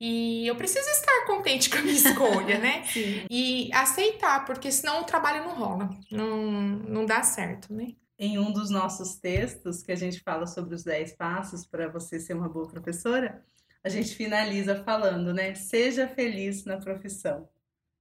E 0.00 0.46
eu 0.46 0.56
preciso 0.56 0.88
estar 0.90 1.24
contente 1.26 1.70
com 1.70 1.78
a 1.78 1.82
minha 1.82 1.94
escolha, 1.94 2.58
né? 2.58 2.82
Sim. 2.92 3.24
E 3.30 3.70
aceitar, 3.72 4.44
porque 4.44 4.70
senão 4.72 5.00
o 5.00 5.04
trabalho 5.04 5.44
não 5.44 5.54
rola, 5.54 5.90
não, 6.10 6.52
não 6.52 7.06
dá 7.06 7.22
certo, 7.22 7.72
né? 7.72 7.92
Em 8.18 8.38
um 8.38 8.52
dos 8.52 8.70
nossos 8.70 9.16
textos, 9.16 9.82
que 9.82 9.92
a 9.92 9.96
gente 9.96 10.20
fala 10.20 10.46
sobre 10.46 10.74
os 10.74 10.82
10 10.82 11.14
passos 11.14 11.66
para 11.66 11.88
você 11.88 12.18
ser 12.18 12.34
uma 12.34 12.48
boa 12.48 12.66
professora, 12.66 13.44
a 13.84 13.88
gente 13.88 14.14
finaliza 14.14 14.82
falando, 14.82 15.32
né? 15.34 15.54
Seja 15.54 16.08
feliz 16.08 16.64
na 16.64 16.78
profissão. 16.78 17.48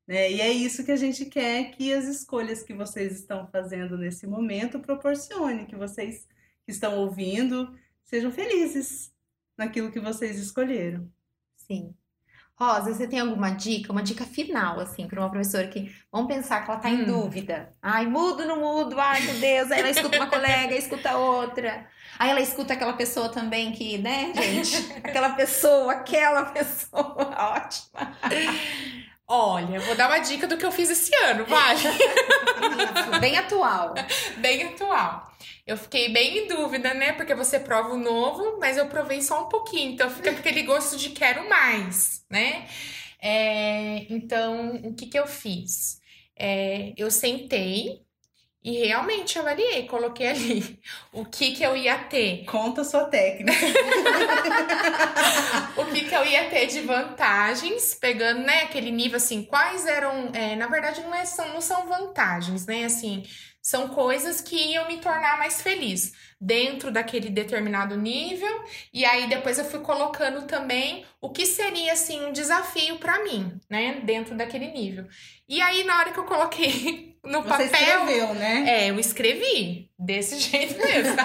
Né? 0.07 0.31
E 0.31 0.41
é 0.41 0.51
isso 0.51 0.85
que 0.85 0.91
a 0.91 0.95
gente 0.95 1.25
quer 1.25 1.71
que 1.71 1.93
as 1.93 2.05
escolhas 2.05 2.63
que 2.63 2.73
vocês 2.73 3.19
estão 3.19 3.47
fazendo 3.47 3.97
nesse 3.97 4.25
momento 4.27 4.79
proporcione, 4.79 5.65
que 5.65 5.75
vocês 5.75 6.27
que 6.63 6.71
estão 6.71 6.97
ouvindo 6.97 7.77
sejam 8.03 8.31
felizes. 8.31 9.13
naquilo 9.57 9.91
que 9.91 9.99
vocês 9.99 10.37
escolheram. 10.37 11.09
Sim. 11.55 11.95
Rosa, 12.57 12.93
você 12.93 13.05
tem 13.07 13.19
alguma 13.19 13.49
dica, 13.51 13.91
uma 13.91 14.01
dica 14.01 14.23
final, 14.23 14.79
assim, 14.79 15.07
para 15.07 15.19
uma 15.19 15.29
professora 15.29 15.67
que 15.67 15.93
vamos 16.11 16.27
pensar 16.33 16.63
que 16.63 16.71
ela 16.71 16.79
tá 16.79 16.89
em 16.89 17.01
Hum. 17.01 17.05
dúvida. 17.05 17.73
Ai, 17.81 18.05
mudo, 18.07 18.45
não 18.45 18.59
mudo, 18.61 18.97
ai, 18.99 19.21
meu 19.21 19.35
Deus. 19.39 19.71
Aí 19.71 19.79
ela 19.79 19.89
escuta 19.89 20.15
uma 20.17 20.27
colega, 20.27 20.73
escuta 20.73 21.17
outra. 21.17 21.85
Aí 22.17 22.29
ela 22.29 22.39
escuta 22.39 22.73
aquela 22.73 22.93
pessoa 22.93 23.27
também 23.27 23.73
que, 23.73 23.97
né, 23.97 24.31
gente? 24.33 24.93
Aquela 25.03 25.31
pessoa, 25.31 25.91
aquela 25.91 26.45
pessoa, 26.45 27.35
ótima. 27.57 28.17
Olha, 29.27 29.79
vou 29.79 29.95
dar 29.95 30.07
uma 30.07 30.19
dica 30.19 30.45
do 30.45 30.57
que 30.57 30.65
eu 30.65 30.71
fiz 30.71 30.89
esse 30.89 31.13
ano, 31.15 31.45
vale? 31.45 31.79
Isso, 31.79 33.19
bem 33.19 33.37
atual. 33.37 33.93
bem 34.37 34.63
atual. 34.63 35.31
Eu 35.65 35.77
fiquei 35.77 36.09
bem 36.09 36.39
em 36.39 36.47
dúvida, 36.47 36.93
né? 36.93 37.13
Porque 37.13 37.33
você 37.33 37.59
prova 37.59 37.93
o 37.93 37.97
novo, 37.97 38.59
mas 38.59 38.77
eu 38.77 38.87
provei 38.87 39.21
só 39.21 39.45
um 39.45 39.49
pouquinho. 39.49 39.93
Então 39.93 40.09
fica 40.11 40.29
aquele 40.29 40.61
gosto 40.61 40.95
de 40.97 41.09
quero 41.09 41.49
mais, 41.49 42.23
né? 42.29 42.67
É, 43.19 44.05
então, 44.13 44.75
o 44.83 44.93
que 44.93 45.07
que 45.07 45.17
eu 45.17 45.25
fiz? 45.25 45.99
É, 46.37 46.93
eu 46.95 47.09
sentei 47.09 48.04
e 48.65 48.87
realmente 48.87 49.37
avaliei, 49.37 49.85
coloquei 49.85 50.27
ali 50.27 50.79
o 51.13 51.23
que 51.23 51.51
que 51.51 51.61
eu 51.61 51.77
ia 51.77 51.99
ter. 51.99 52.45
Conta 52.45 52.81
a 52.81 52.83
sua 52.83 53.05
técnica. 53.05 53.53
o 55.77 55.85
que, 55.85 56.05
que 56.05 56.15
eu 56.15 56.25
ia 56.25 56.49
ter 56.49 56.65
de 56.65 56.81
vantagens, 56.81 57.93
pegando, 57.93 58.39
né, 58.39 58.63
aquele 58.63 58.89
nível 58.89 59.17
assim, 59.17 59.43
quais 59.43 59.85
eram, 59.85 60.31
é, 60.33 60.55
na 60.55 60.65
verdade 60.65 61.01
não, 61.01 61.13
é, 61.13 61.25
são, 61.25 61.47
não 61.49 61.61
são 61.61 61.87
vantagens, 61.87 62.65
né, 62.65 62.85
assim, 62.85 63.21
são 63.65 63.87
coisas 63.87 64.41
que 64.41 64.55
iam 64.55 64.87
me 64.87 64.97
tornar 64.97 65.39
mais 65.39 65.59
feliz 65.59 66.13
dentro 66.39 66.91
daquele 66.91 67.31
determinado 67.31 67.97
nível, 67.97 68.63
e 68.93 69.03
aí 69.03 69.27
depois 69.27 69.57
eu 69.57 69.65
fui 69.65 69.79
colocando 69.79 70.45
também 70.45 71.03
o 71.19 71.31
que 71.31 71.47
seria, 71.47 71.93
assim, 71.93 72.23
um 72.27 72.31
desafio 72.31 72.99
para 72.99 73.23
mim, 73.23 73.59
né, 73.67 74.01
dentro 74.03 74.37
daquele 74.37 74.67
nível. 74.67 75.07
E 75.49 75.59
aí, 75.61 75.83
na 75.83 75.97
hora 75.97 76.11
que 76.11 76.19
eu 76.19 76.25
coloquei 76.25 77.17
no 77.25 77.41
Você 77.41 77.67
papel... 77.67 78.01
escreveu, 78.01 78.35
né? 78.35 78.65
É, 78.67 78.89
eu 78.91 78.99
escrevi 78.99 79.89
desse 79.97 80.37
jeito 80.47 80.77
mesmo. 80.77 81.15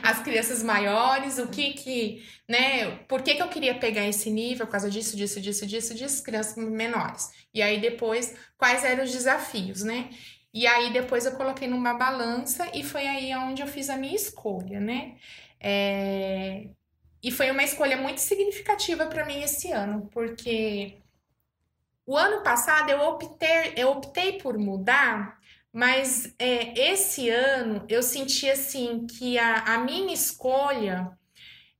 As 0.00 0.20
crianças 0.22 0.62
maiores, 0.62 1.38
o 1.38 1.48
que 1.48 1.72
que, 1.72 2.24
né? 2.48 2.98
Por 3.08 3.20
que 3.20 3.34
que 3.34 3.42
eu 3.42 3.48
queria 3.48 3.74
pegar 3.74 4.06
esse 4.06 4.30
nível? 4.30 4.64
Por 4.64 4.72
causa 4.72 4.88
disso, 4.88 5.16
disso, 5.16 5.40
disso, 5.40 5.66
disso, 5.66 5.92
disso, 5.92 6.22
crianças 6.22 6.56
menores. 6.56 7.30
E 7.52 7.60
aí 7.60 7.80
depois, 7.80 8.32
quais 8.56 8.84
eram 8.84 9.02
os 9.02 9.10
desafios, 9.10 9.82
né? 9.82 10.08
E 10.52 10.66
aí 10.66 10.92
depois 10.92 11.26
eu 11.26 11.36
coloquei 11.36 11.68
numa 11.68 11.94
balança 11.94 12.68
e 12.76 12.82
foi 12.84 13.06
aí 13.06 13.34
onde 13.36 13.62
eu 13.62 13.68
fiz 13.68 13.88
a 13.90 13.96
minha 13.96 14.14
escolha, 14.16 14.80
né? 14.80 15.16
É, 15.60 16.68
E 17.22 17.30
foi 17.32 17.50
uma 17.50 17.64
escolha 17.64 17.96
muito 17.98 18.20
significativa 18.20 19.06
para 19.08 19.26
mim 19.26 19.42
esse 19.42 19.72
ano, 19.72 20.08
porque 20.12 21.02
o 22.06 22.16
ano 22.16 22.42
passado 22.42 22.90
eu 22.90 23.00
optei, 23.00 23.74
eu 23.76 23.90
optei 23.90 24.38
por 24.38 24.58
mudar 24.58 25.38
mas 25.72 26.34
é, 26.38 26.74
esse 26.92 27.28
ano 27.30 27.86
eu 27.88 28.02
senti 28.02 28.50
assim 28.50 29.06
que 29.06 29.38
a, 29.38 29.74
a 29.74 29.78
minha 29.78 30.12
escolha 30.12 31.16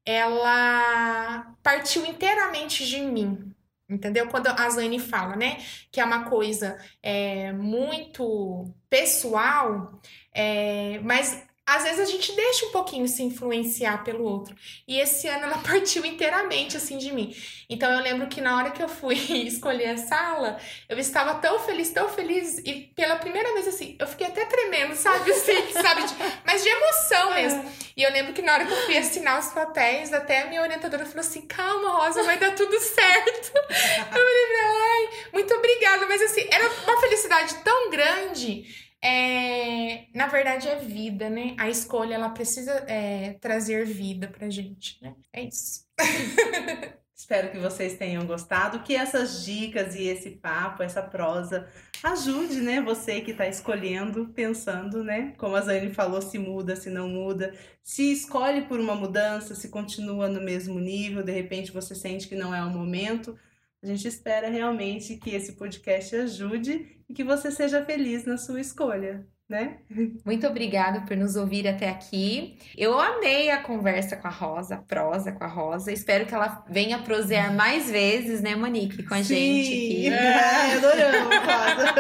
ela 0.06 1.54
partiu 1.62 2.06
inteiramente 2.06 2.87
de 2.87 3.00
mim. 3.02 3.54
Entendeu? 3.90 4.29
Quando 4.29 4.46
a 4.46 4.70
Zane 4.70 5.00
fala, 5.00 5.35
né, 5.37 5.59
que 5.90 6.00
é 6.00 6.05
uma 6.05 6.31
coisa 6.31 6.79
é, 7.03 7.53
muito 7.53 8.72
pessoal, 8.88 10.00
é, 10.33 11.00
mas 11.00 11.44
às 11.76 11.85
vezes 11.85 12.00
a 12.00 12.04
gente 12.04 12.33
deixa 12.35 12.66
um 12.66 12.70
pouquinho 12.70 13.06
se 13.06 13.22
influenciar 13.22 14.02
pelo 14.02 14.24
outro. 14.24 14.56
E 14.88 14.98
esse 14.98 15.28
ano 15.28 15.44
ela 15.44 15.59
partiu 15.62 16.04
inteiramente 16.04 16.76
assim 16.76 16.98
de 16.98 17.12
mim. 17.12 17.33
Então 17.68 17.90
eu 17.92 18.00
lembro 18.00 18.26
que 18.26 18.40
na 18.40 18.56
hora 18.56 18.70
que 18.72 18.83
eu 18.83 18.88
fui 18.88 19.14
escolher 19.46 19.90
a 19.90 19.96
sala, 19.96 20.59
eu 20.88 20.98
estava 20.98 21.35
tão 21.35 21.61
feliz, 21.61 21.90
tão 21.90 22.09
feliz 22.09 22.59
e 22.59 22.90
pela 22.96 23.16
primeira 23.16 23.52
vez 23.54 23.68
assim, 23.68 23.96
eu 24.00 24.06
fiquei 24.09 24.26
até 24.26 24.44
tremendo, 24.46 24.96
sabe 24.96 25.30
assim, 25.33 25.72
sabe, 25.72 26.02
de- 26.02 26.14
mas 26.44 26.62
de 26.62 26.68
emoção 26.68 27.35
mesmo. 27.35 27.72
E 27.96 28.02
eu 28.02 28.11
lembro 28.11 28.33
que 28.33 28.42
na 28.42 28.54
hora 28.54 28.66
que 28.66 28.72
eu 28.72 28.85
fui 28.87 28.96
assinar 28.96 29.38
os 29.38 29.52
papéis, 29.52 30.12
até 30.12 30.42
a 30.42 30.46
minha 30.46 30.62
orientadora 30.62 31.04
falou 31.04 31.20
assim: 31.20 31.42
"Calma, 31.42 31.90
Rosa, 31.90 32.22
vai 32.22 32.38
dar 32.38 32.54
tudo 32.54 32.78
certo". 32.80 33.52
Eu 33.54 34.04
falei 34.06 34.56
ai, 34.62 35.09
muito 35.33 35.54
obrigada, 35.54 36.06
mas 36.06 36.22
assim, 36.22 36.46
era 36.50 36.68
uma 36.68 37.00
felicidade 37.00 37.54
tão 37.62 37.90
grande 37.90 38.89
é, 39.02 40.06
na 40.14 40.26
verdade 40.26 40.68
é 40.68 40.76
vida, 40.76 41.30
né? 41.30 41.54
A 41.58 41.68
escolha 41.68 42.14
ela 42.14 42.30
precisa 42.30 42.72
é, 42.86 43.34
trazer 43.40 43.86
vida 43.86 44.28
pra 44.28 44.50
gente, 44.50 45.02
né? 45.02 45.14
É 45.32 45.42
isso. 45.42 45.86
Espero 47.14 47.50
que 47.50 47.58
vocês 47.58 47.98
tenham 47.98 48.26
gostado, 48.26 48.82
que 48.82 48.96
essas 48.96 49.44
dicas 49.44 49.94
e 49.94 50.04
esse 50.04 50.30
papo, 50.30 50.82
essa 50.82 51.02
prosa, 51.02 51.68
ajude, 52.02 52.62
né, 52.62 52.80
você 52.80 53.20
que 53.20 53.32
está 53.32 53.46
escolhendo, 53.46 54.28
pensando, 54.34 55.04
né, 55.04 55.34
como 55.36 55.54
a 55.54 55.60
Zane 55.60 55.92
falou, 55.92 56.22
se 56.22 56.38
muda, 56.38 56.74
se 56.74 56.88
não 56.88 57.10
muda, 57.10 57.54
se 57.82 58.10
escolhe 58.10 58.62
por 58.62 58.80
uma 58.80 58.94
mudança, 58.94 59.54
se 59.54 59.68
continua 59.68 60.28
no 60.28 60.40
mesmo 60.40 60.80
nível, 60.80 61.22
de 61.22 61.30
repente 61.30 61.70
você 61.70 61.94
sente 61.94 62.26
que 62.26 62.34
não 62.34 62.54
é 62.54 62.64
o 62.64 62.70
momento. 62.70 63.38
A 63.82 63.86
gente 63.86 64.08
espera 64.08 64.48
realmente 64.48 65.16
que 65.16 65.30
esse 65.30 65.52
podcast 65.52 66.16
ajude 66.16 66.99
e 67.11 67.12
que 67.12 67.25
você 67.25 67.51
seja 67.51 67.85
feliz 67.85 68.25
na 68.25 68.38
sua 68.38 68.61
escolha, 68.61 69.27
né? 69.49 69.79
Muito 70.25 70.46
obrigada 70.46 71.01
por 71.01 71.16
nos 71.16 71.35
ouvir 71.35 71.66
até 71.66 71.88
aqui. 71.88 72.57
Eu 72.77 72.99
amei 73.01 73.51
a 73.51 73.61
conversa 73.61 74.16
com 74.16 74.29
a 74.29 74.31
Rosa, 74.31 74.77
a 74.77 74.79
prosa 74.79 75.33
com 75.33 75.42
a 75.42 75.49
Rosa. 75.49 75.90
Espero 75.90 76.25
que 76.25 76.33
ela 76.33 76.64
venha 76.70 77.01
prosear 77.01 77.53
mais 77.53 77.90
vezes, 77.90 78.40
né, 78.40 78.55
Monique, 78.55 79.03
com 79.03 79.14
a 79.14 79.23
gente 79.23 79.66
Sim. 79.66 80.09
aqui. 80.09 80.14
Ai, 80.14 80.77
adoramos, 80.79 81.37
Rosa. 81.37 81.94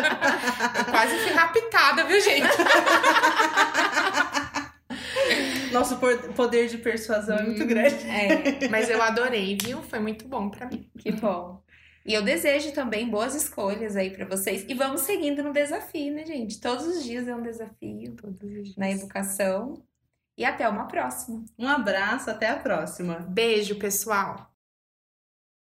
Eu 0.78 0.84
quase 0.92 1.18
fui 1.18 1.32
raptada, 1.32 2.04
viu, 2.04 2.20
gente? 2.20 2.46
Nosso 5.72 5.98
poder 6.34 6.68
de 6.68 6.78
persuasão 6.78 7.36
é 7.36 7.42
muito 7.42 7.64
grande. 7.64 7.96
É, 8.08 8.68
Mas 8.68 8.90
eu 8.90 9.00
adorei, 9.02 9.56
viu? 9.60 9.82
Foi 9.82 9.98
muito 10.00 10.26
bom 10.26 10.50
pra 10.50 10.66
mim. 10.66 10.88
que 10.98 11.12
bom. 11.12 11.62
E 12.04 12.14
eu 12.14 12.22
desejo 12.22 12.72
também 12.72 13.08
boas 13.08 13.34
escolhas 13.34 13.94
aí 13.96 14.10
pra 14.10 14.24
vocês. 14.24 14.64
E 14.68 14.74
vamos 14.74 15.02
seguindo 15.02 15.42
no 15.42 15.52
desafio, 15.52 16.12
né, 16.14 16.24
gente? 16.24 16.60
Todos 16.60 16.86
os 16.86 17.04
dias 17.04 17.28
é 17.28 17.34
um 17.34 17.42
desafio 17.42 18.16
na 18.76 18.90
educação. 18.90 19.82
E 20.36 20.44
até 20.44 20.66
uma 20.68 20.86
próxima. 20.86 21.44
Um 21.58 21.68
abraço, 21.68 22.30
até 22.30 22.48
a 22.48 22.56
próxima. 22.56 23.18
Beijo, 23.28 23.78
pessoal. 23.78 24.49